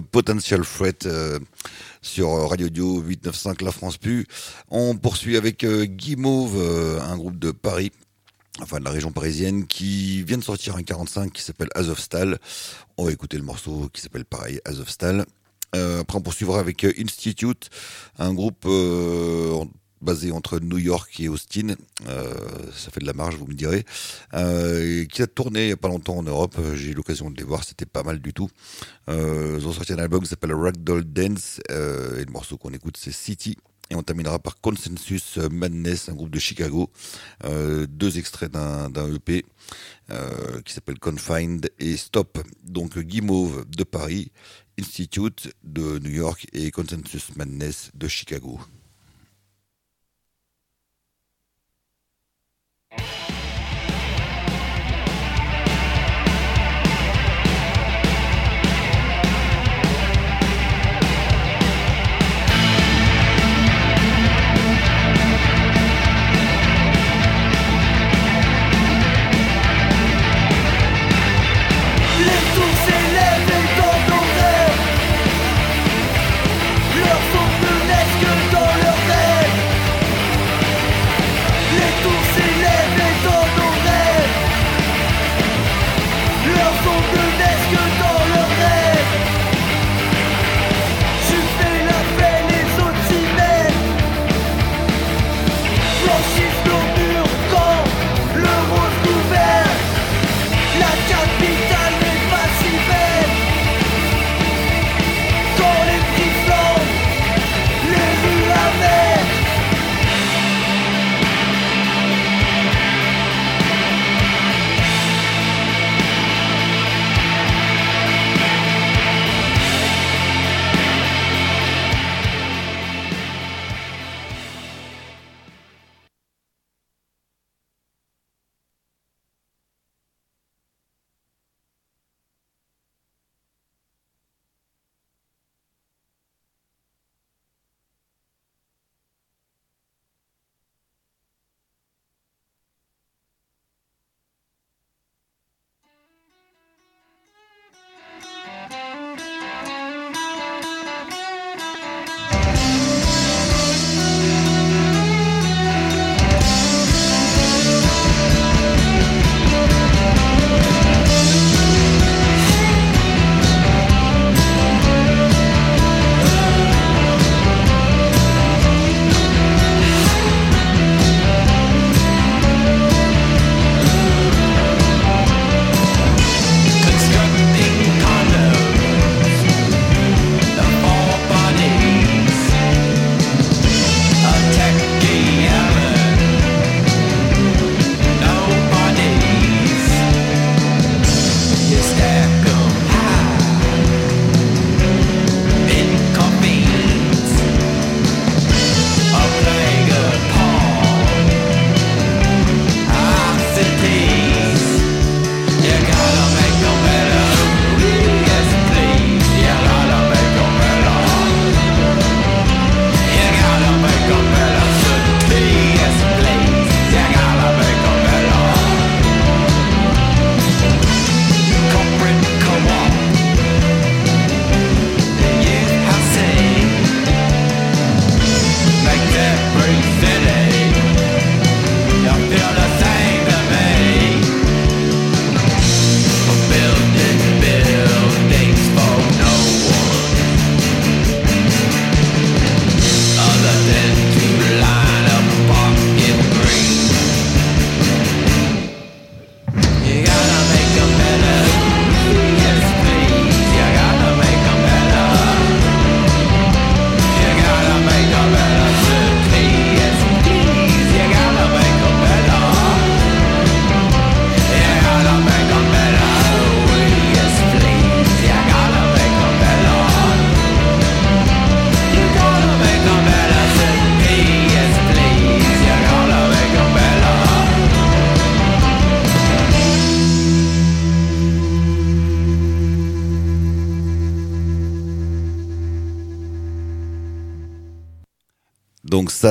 [0.00, 1.38] Potential Threat euh,
[2.02, 4.26] sur Radio Dio 895 La France Pu.
[4.68, 7.92] On poursuit avec euh, Guy Mauve, euh, un groupe de Paris,
[8.60, 12.38] enfin de la région parisienne, qui vient de sortir un 45 qui s'appelle Azovstal.
[12.96, 15.26] On va écouter le morceau qui s'appelle pareil, Azovstal.
[15.74, 17.68] Euh, après, on poursuivra avec Institute,
[18.18, 18.66] un groupe
[20.00, 21.74] basé entre New York et Austin.
[22.06, 22.34] Euh,
[22.74, 23.84] ça fait de la marge, vous me direz.
[24.34, 26.56] Euh, qui a tourné il n'y a pas longtemps en Europe.
[26.58, 28.50] Euh, J'ai eu l'occasion de les voir, c'était pas mal du tout.
[29.08, 31.60] Ils ont sorti un album qui s'appelle Ragdoll Dance.
[31.70, 33.56] et le morceau qu'on écoute, c'est City.
[33.90, 36.90] Et on terminera par Consensus Madness, un groupe de Chicago.
[37.88, 39.46] Deux extraits d'un EP
[40.64, 42.38] qui s'appelle Confined et Stop.
[42.64, 44.30] Donc Guimauve de Paris,
[44.78, 48.60] Institute de New York et Consensus Madness de Chicago.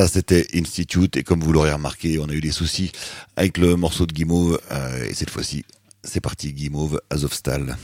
[0.05, 2.91] C'était Institute, et comme vous l'aurez remarqué, on a eu des soucis
[3.35, 5.65] avec le morceau de Guimauve, euh, et cette fois-ci,
[6.03, 7.77] c'est parti, Guimauve, Azovstal.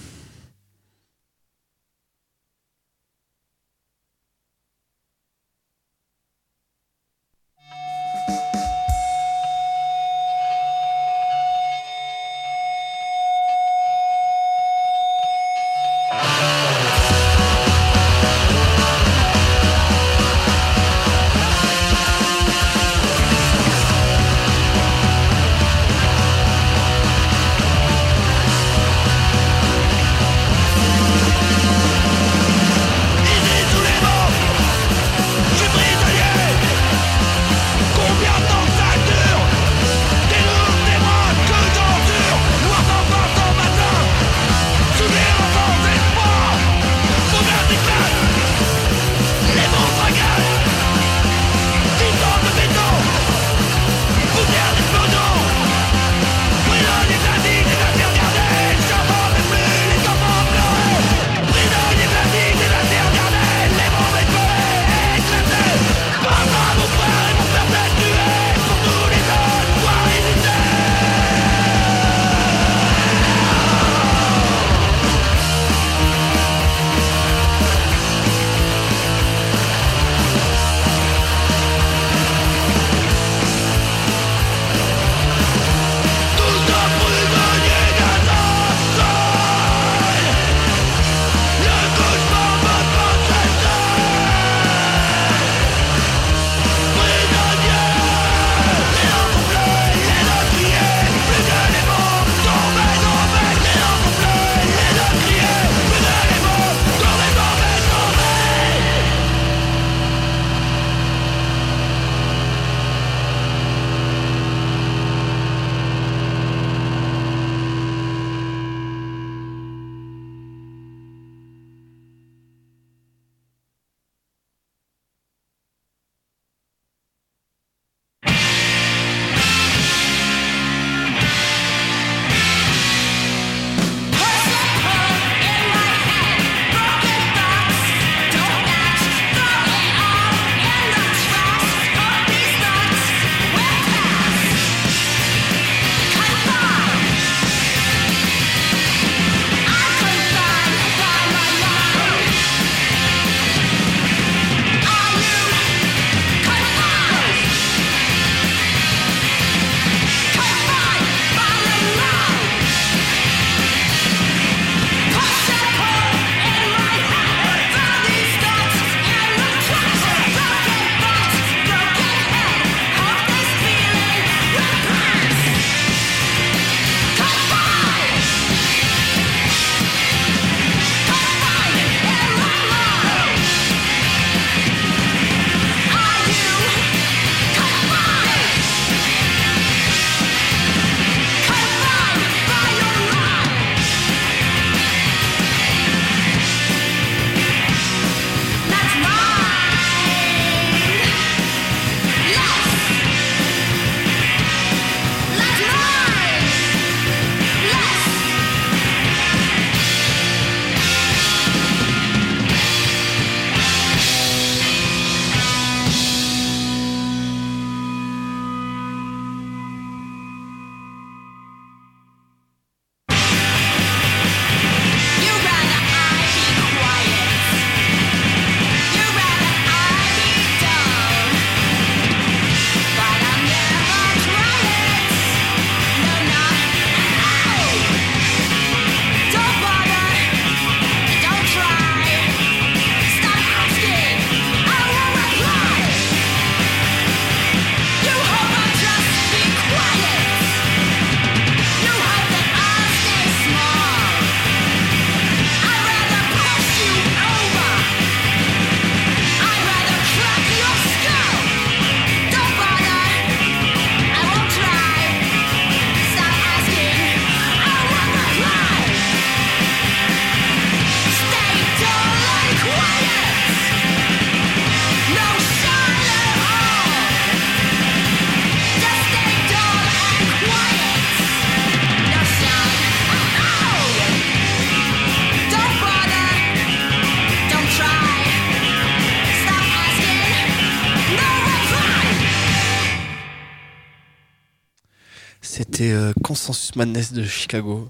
[295.92, 297.90] Euh, Consensus Madness de Chicago.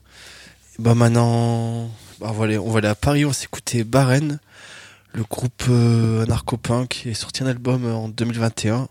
[0.78, 1.90] Et bah maintenant,
[2.20, 4.40] bah, on, va aller, à Paris, on va s'écouter Baren,
[5.14, 8.76] le groupe euh, anarcho-punk qui est sorti un album euh, en 2021.
[8.76, 8.88] On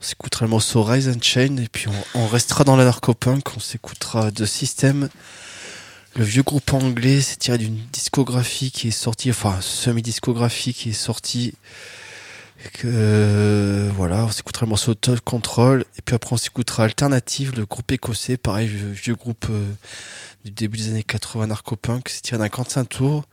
[0.00, 4.46] s'écoutera le morceau Rise and Chain et puis on, restera dans l'anarcho-punk, on s'écoutera The
[4.46, 5.08] System.
[6.14, 10.94] Le vieux groupe anglais, c'est tiré d'une discographie qui est sortie, enfin semi-discographie qui est
[10.94, 11.52] sortie
[12.84, 17.66] euh, voilà, on s'écoutera le morceau Total Control et puis après on s'écoutera Alternative, le
[17.66, 19.72] groupe écossais, pareil, vieux, groupe euh,
[20.44, 23.24] du début des années 80 narco-punk, c'est tiré d'un 45 tours.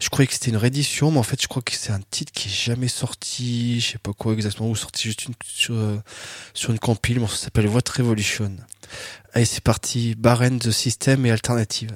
[0.00, 2.32] Je croyais que c'était une réédition, mais en fait je crois que c'est un titre
[2.32, 5.98] qui est jamais sorti, je sais pas quoi exactement, ou sorti juste une, sur, euh,
[6.68, 8.56] une compile, le morceau s'appelle What Revolution.
[9.32, 11.90] Allez c'est parti, Baren The System et Alternative.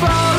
[0.00, 0.29] Time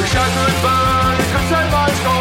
[0.00, 2.13] Wish I could burn, could save my soul.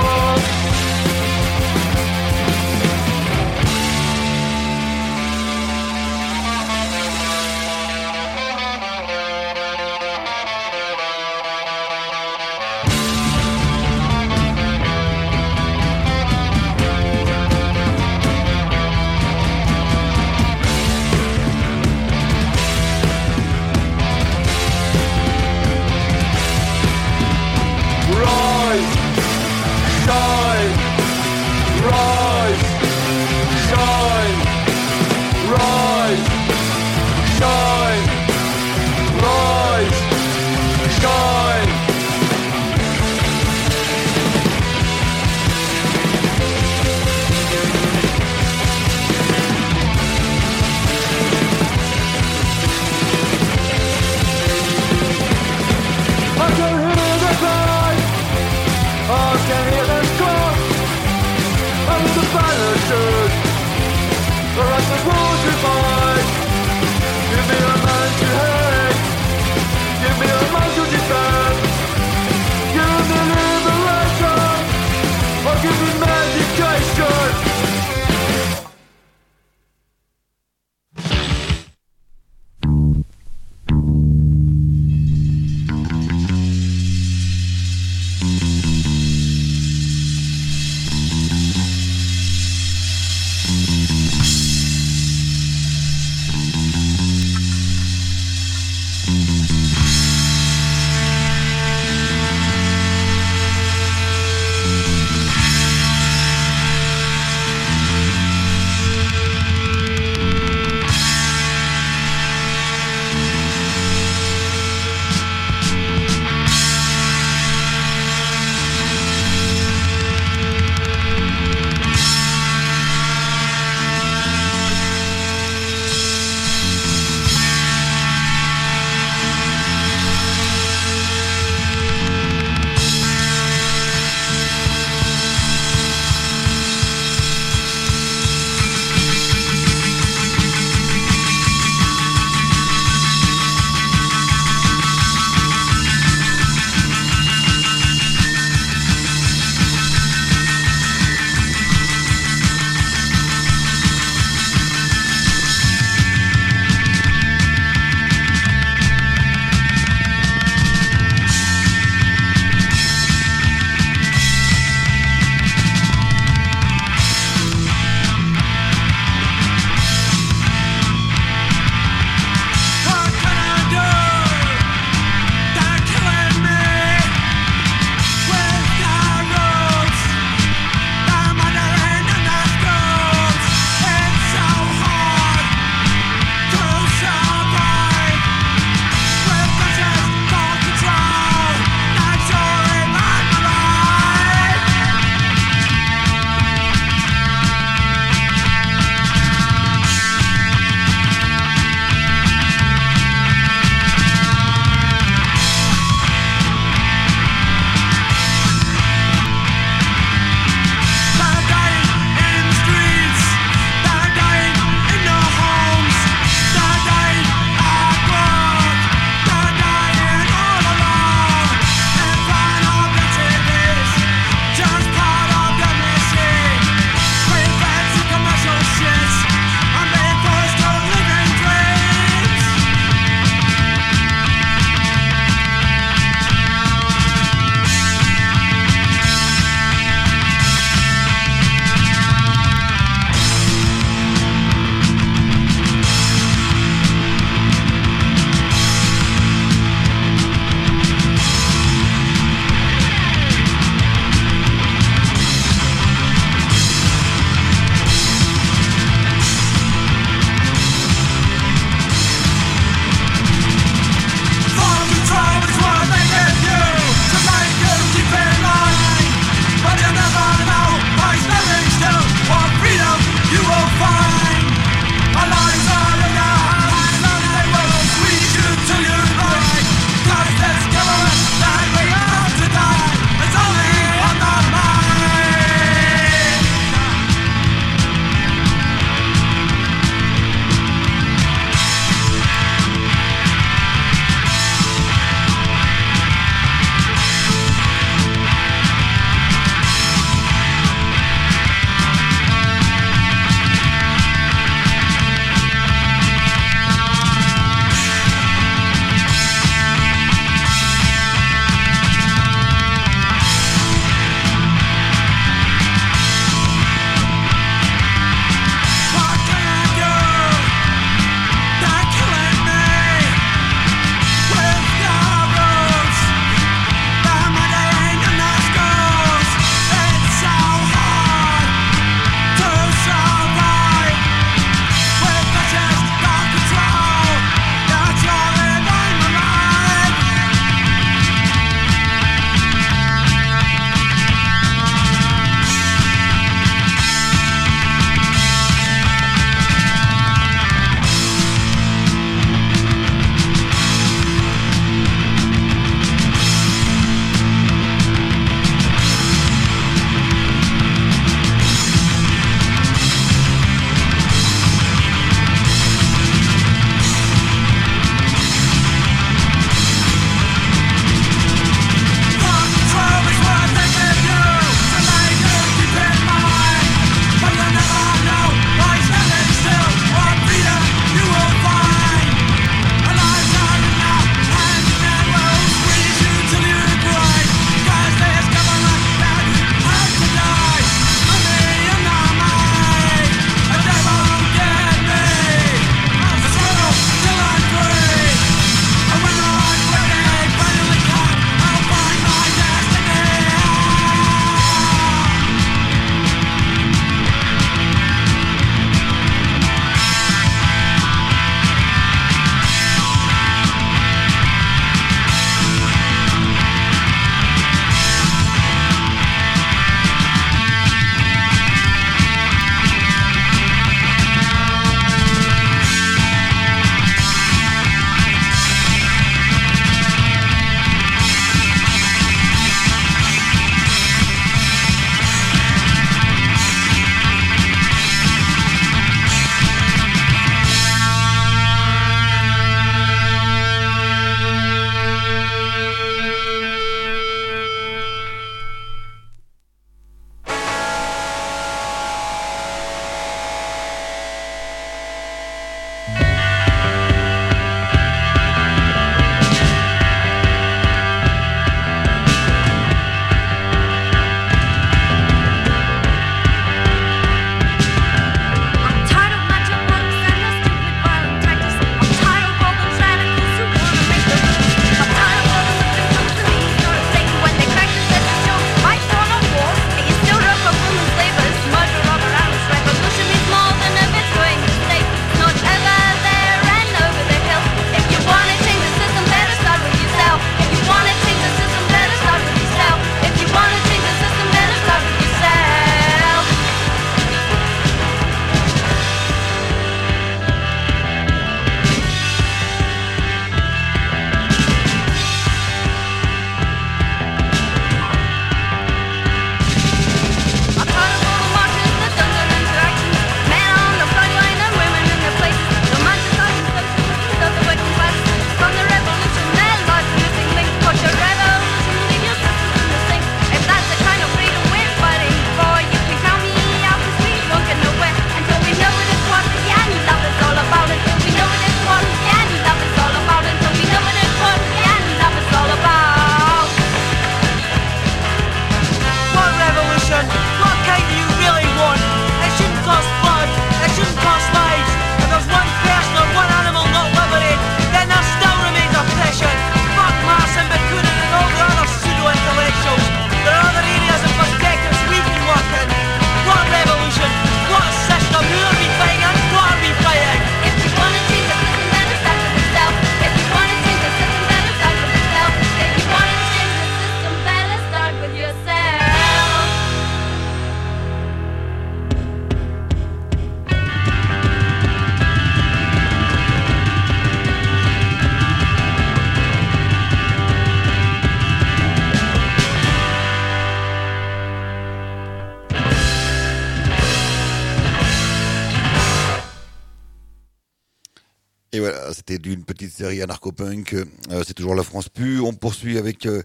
[592.05, 593.75] C'était d'une petite série anarcho-punk.
[593.75, 595.21] Euh, c'est toujours la France Pu.
[595.21, 596.21] On poursuit avec euh,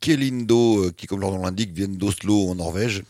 [0.00, 3.02] Kelindo, euh, qui, comme leur nom l'indique, viennent d'Oslo en Norvège.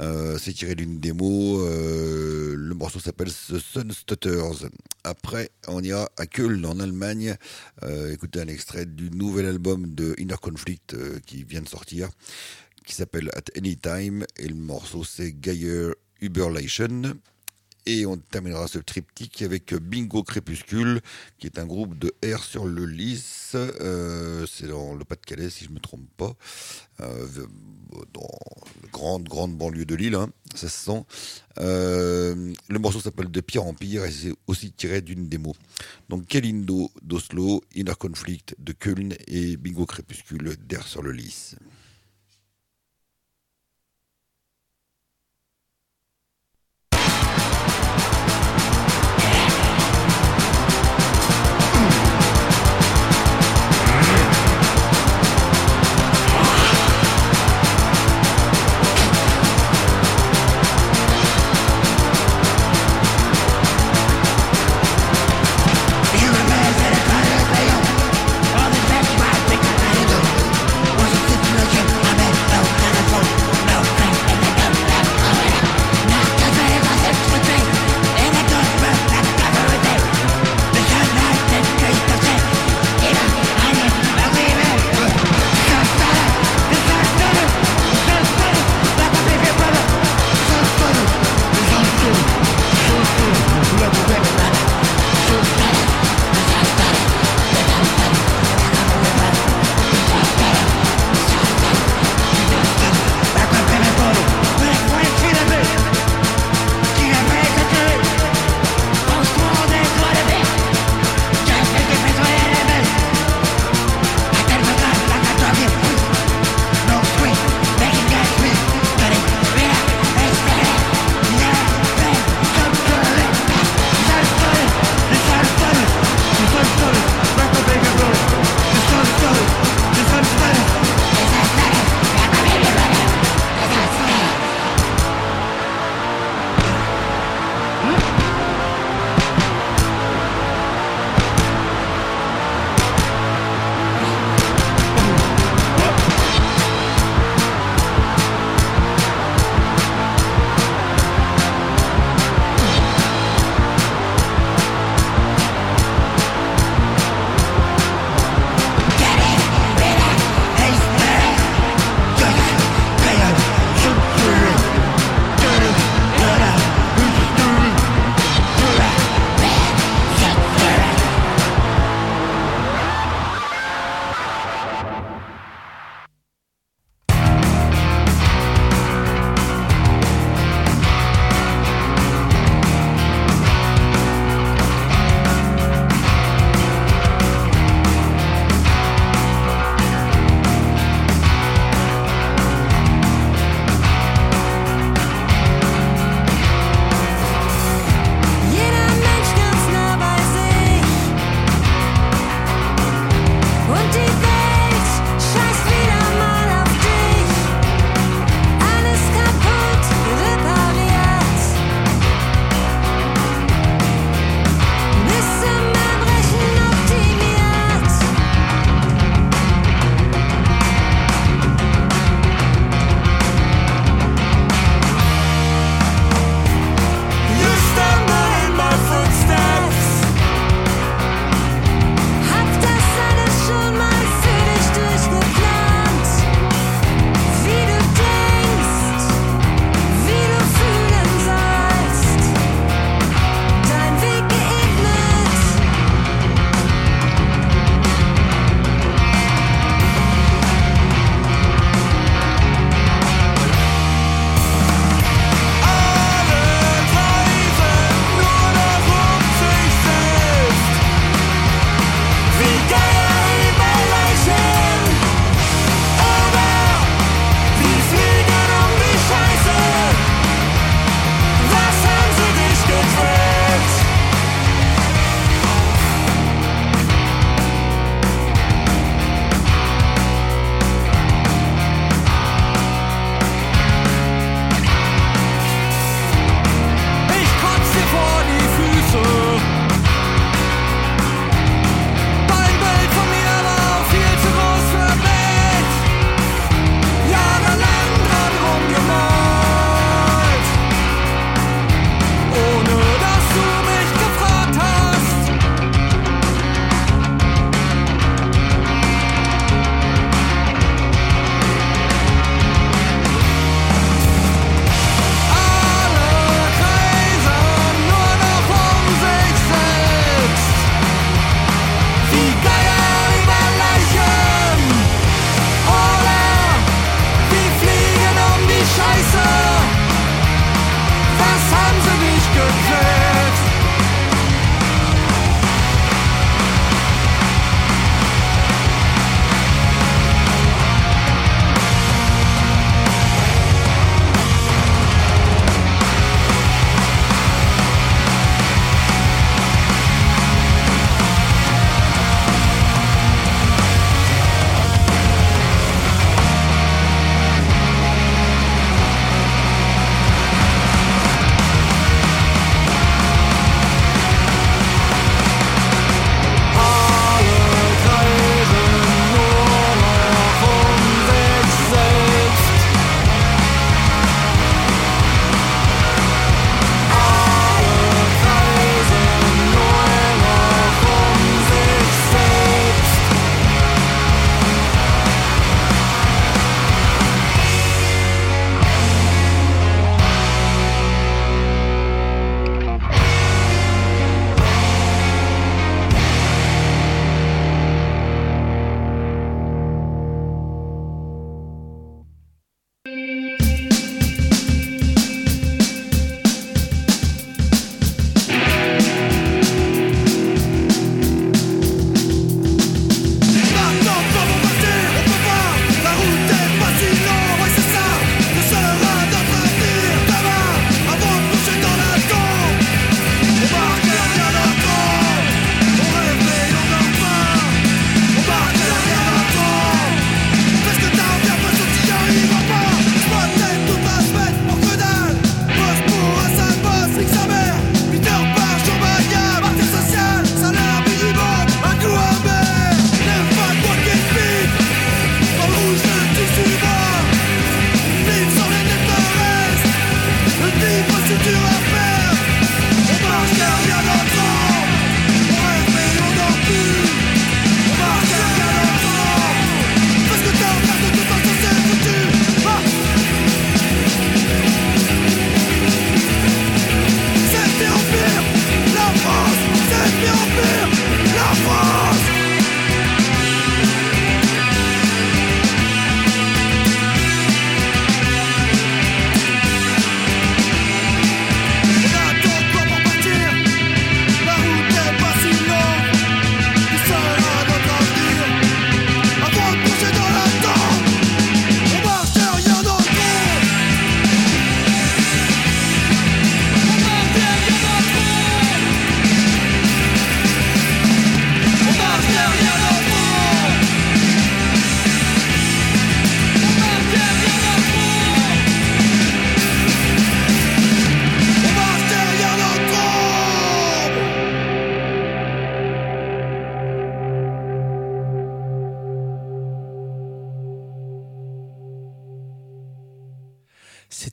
[0.00, 1.64] C'est tiré d'une démo.
[1.64, 4.68] le morceau s'appelle The Sun Stutters.
[5.04, 7.36] Après, on ira à Köln, en Allemagne.
[7.84, 12.08] Euh, écoutez un extrait du nouvel album de Inner Conflict qui vient de sortir,
[12.84, 14.26] qui s'appelle At Any Time.
[14.38, 17.14] Et le morceau, c'est Geyer Uberlation.
[17.86, 21.02] Et on terminera ce triptyque avec Bingo Crépuscule,
[21.38, 23.52] qui est un groupe de R sur le Lys.
[23.54, 26.32] Euh, c'est dans le Pas-de-Calais, si je ne me trompe pas.
[27.00, 27.26] Euh,
[28.12, 28.28] dans
[28.82, 31.04] la grande, grande banlieue de Lille, hein, ça se sent.
[31.58, 35.54] Euh, le morceau s'appelle De pire en pire et c'est aussi tiré d'une démo.
[36.08, 41.56] Donc Kelindo d'Oslo, Inner Conflict de Köln et Bingo Crépuscule d'Air sur le Lys.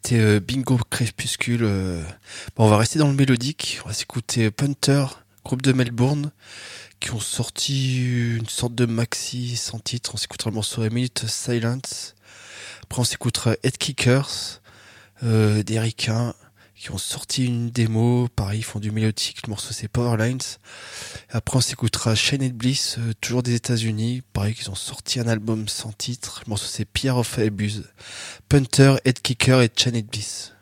[0.04, 1.64] C'était euh, Bingo Crépuscule.
[1.64, 2.04] euh.
[2.56, 3.80] Bon, on va rester dans le mélodique.
[3.86, 5.06] On va s'écouter Punter,
[5.46, 6.32] groupe de Melbourne,
[7.00, 10.12] qui ont sorti une sorte de maxi sans titre.
[10.16, 12.16] On s'écoutera le morceau Minute Silence.
[12.84, 14.62] Après, on s'écoutera Head Kickers,
[15.24, 15.78] euh, des
[16.82, 18.28] qui ont sorti une démo.
[18.36, 19.46] Pareil, ils font du mélodique.
[19.46, 20.40] Le morceau, c'est Powerlines.
[21.30, 24.24] Après, on s'écoutera Shane Bliss, euh, toujours des États-Unis.
[24.34, 26.42] Pareil, qu'ils ont sorti un album sans titre.
[26.44, 27.84] Le morceau, c'est Pierre of Abuse.
[28.50, 30.54] Punter, Head Kicker et Chanet Bliss.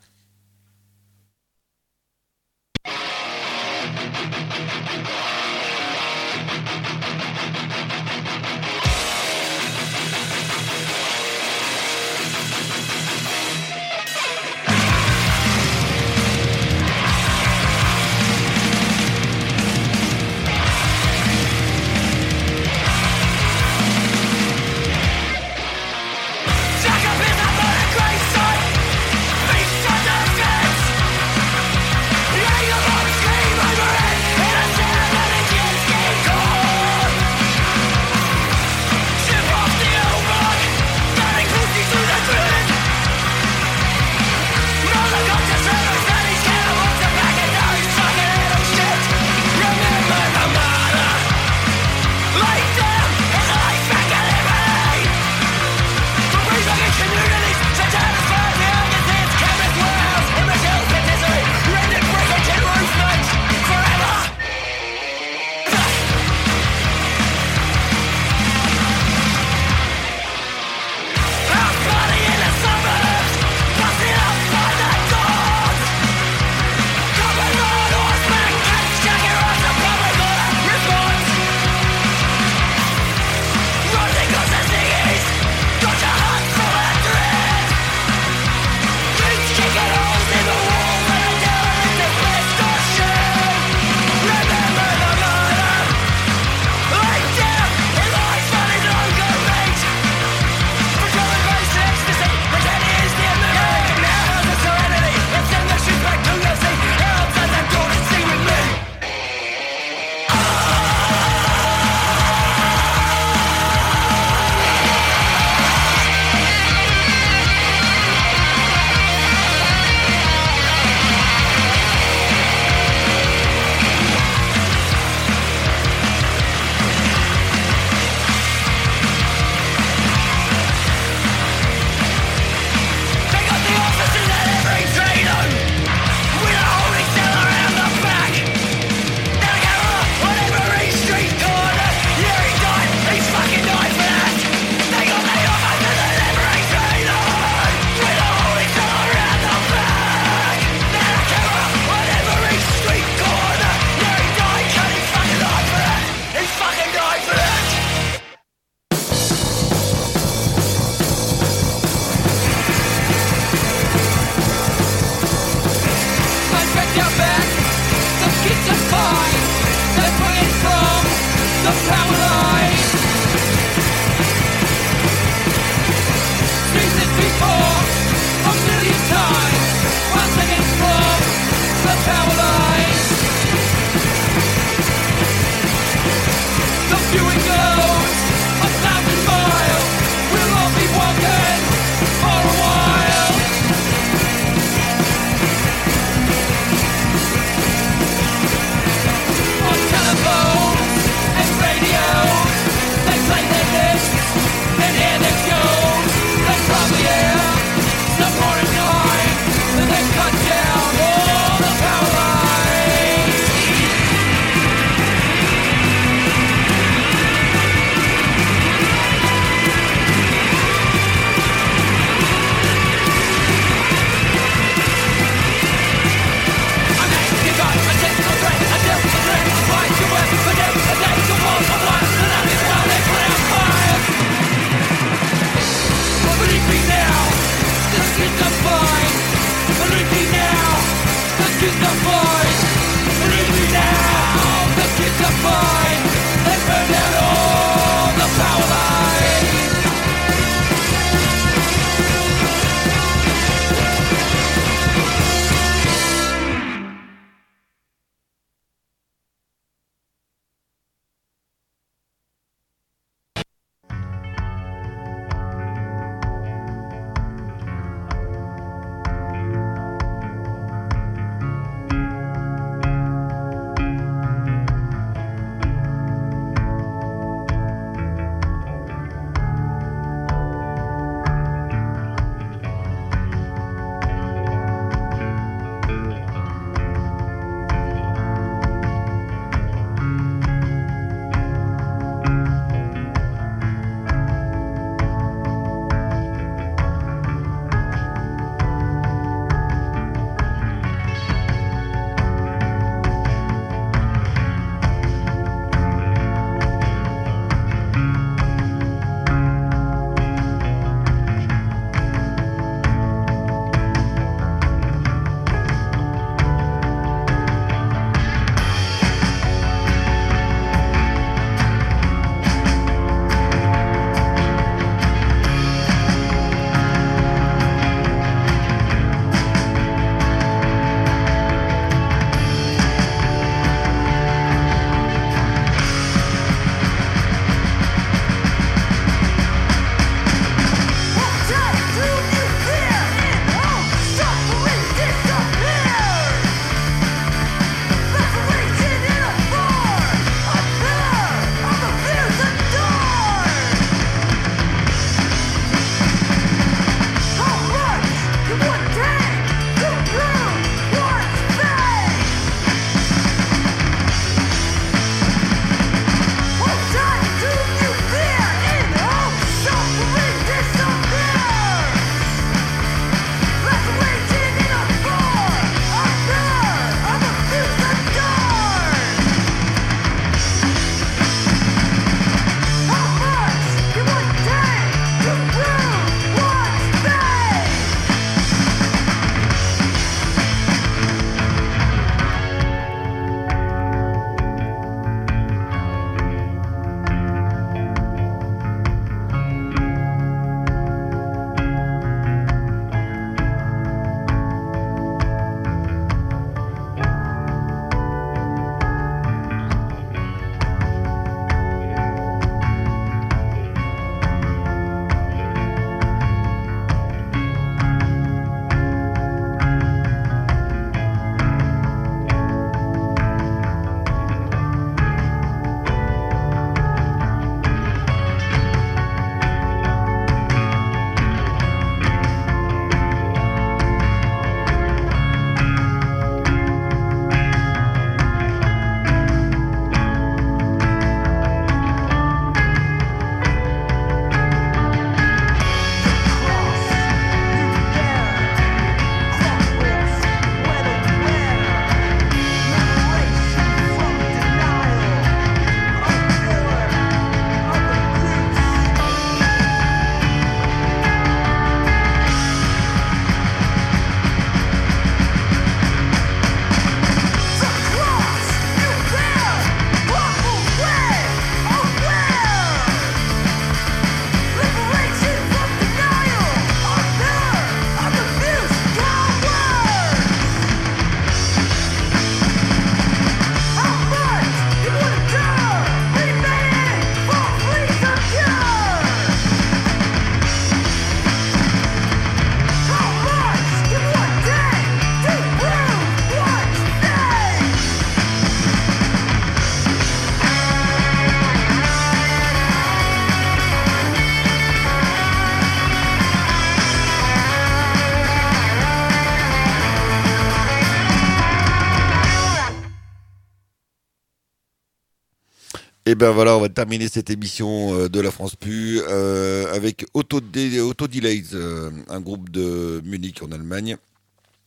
[516.19, 520.41] Ben voilà, on va terminer cette émission euh, de la France Pu euh, avec Auto,
[520.41, 523.95] Delays, euh, un groupe de Munich en Allemagne.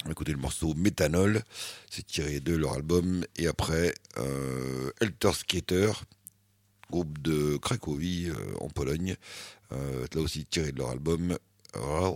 [0.07, 1.43] On écouter le morceau Méthanol,
[1.91, 3.27] c'est tiré de leur album.
[3.37, 5.93] Et après, euh, Elter Skater,
[6.91, 9.17] groupe de Cracovie en Pologne,
[9.71, 11.37] là aussi tiré de leur album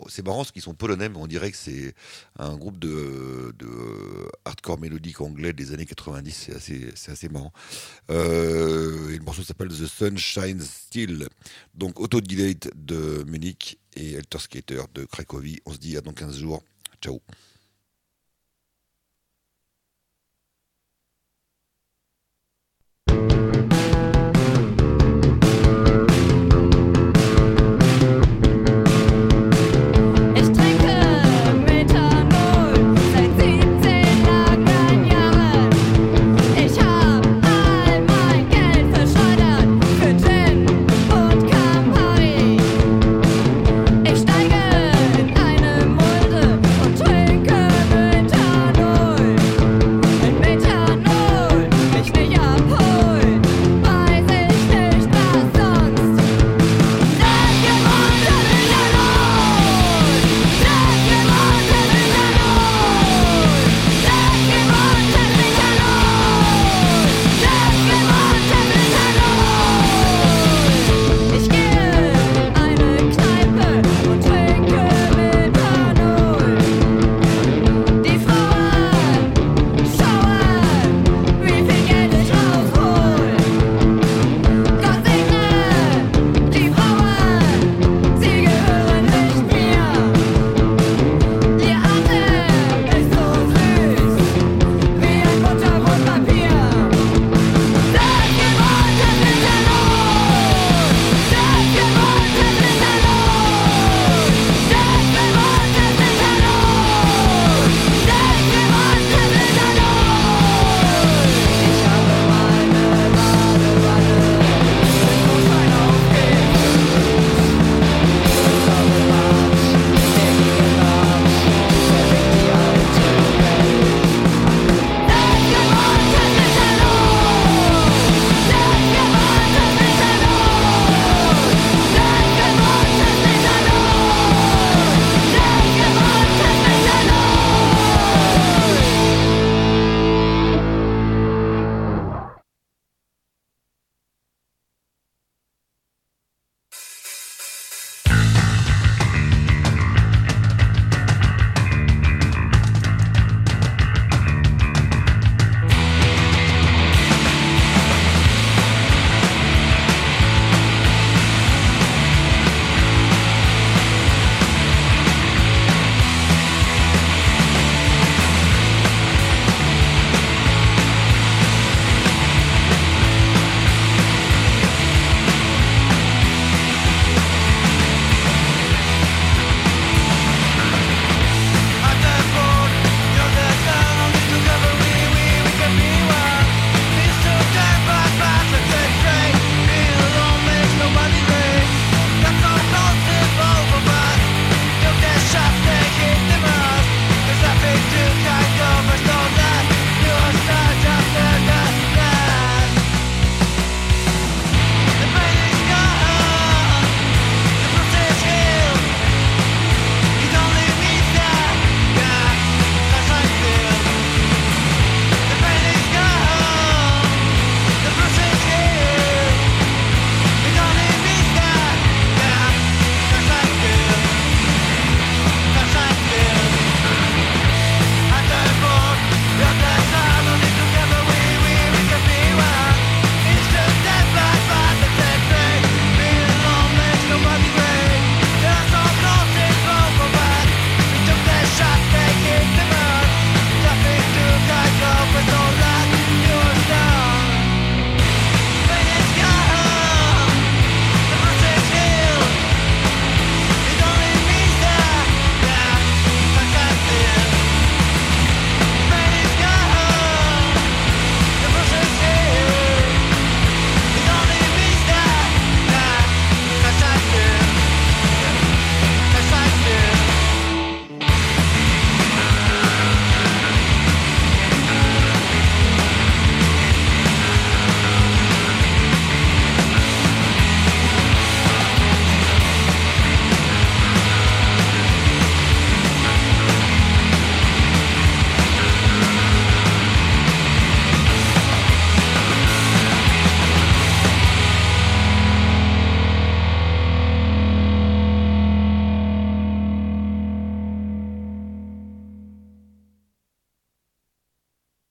[0.08, 1.94] c'est marrant parce qu'ils sont polonais, mais on dirait que c'est
[2.38, 3.54] un groupe de,
[4.44, 6.50] hardcore mélodique anglais des années 90.
[6.58, 7.52] C'est assez, marrant.
[8.10, 11.28] Euh, et le morceau s'appelle The Sun Shines Still.
[11.74, 15.60] Donc Autodidate de Munich et Helter Skater de Cracovie.
[15.64, 16.62] On se dit à dans 15 jours.
[17.00, 17.20] Ciao.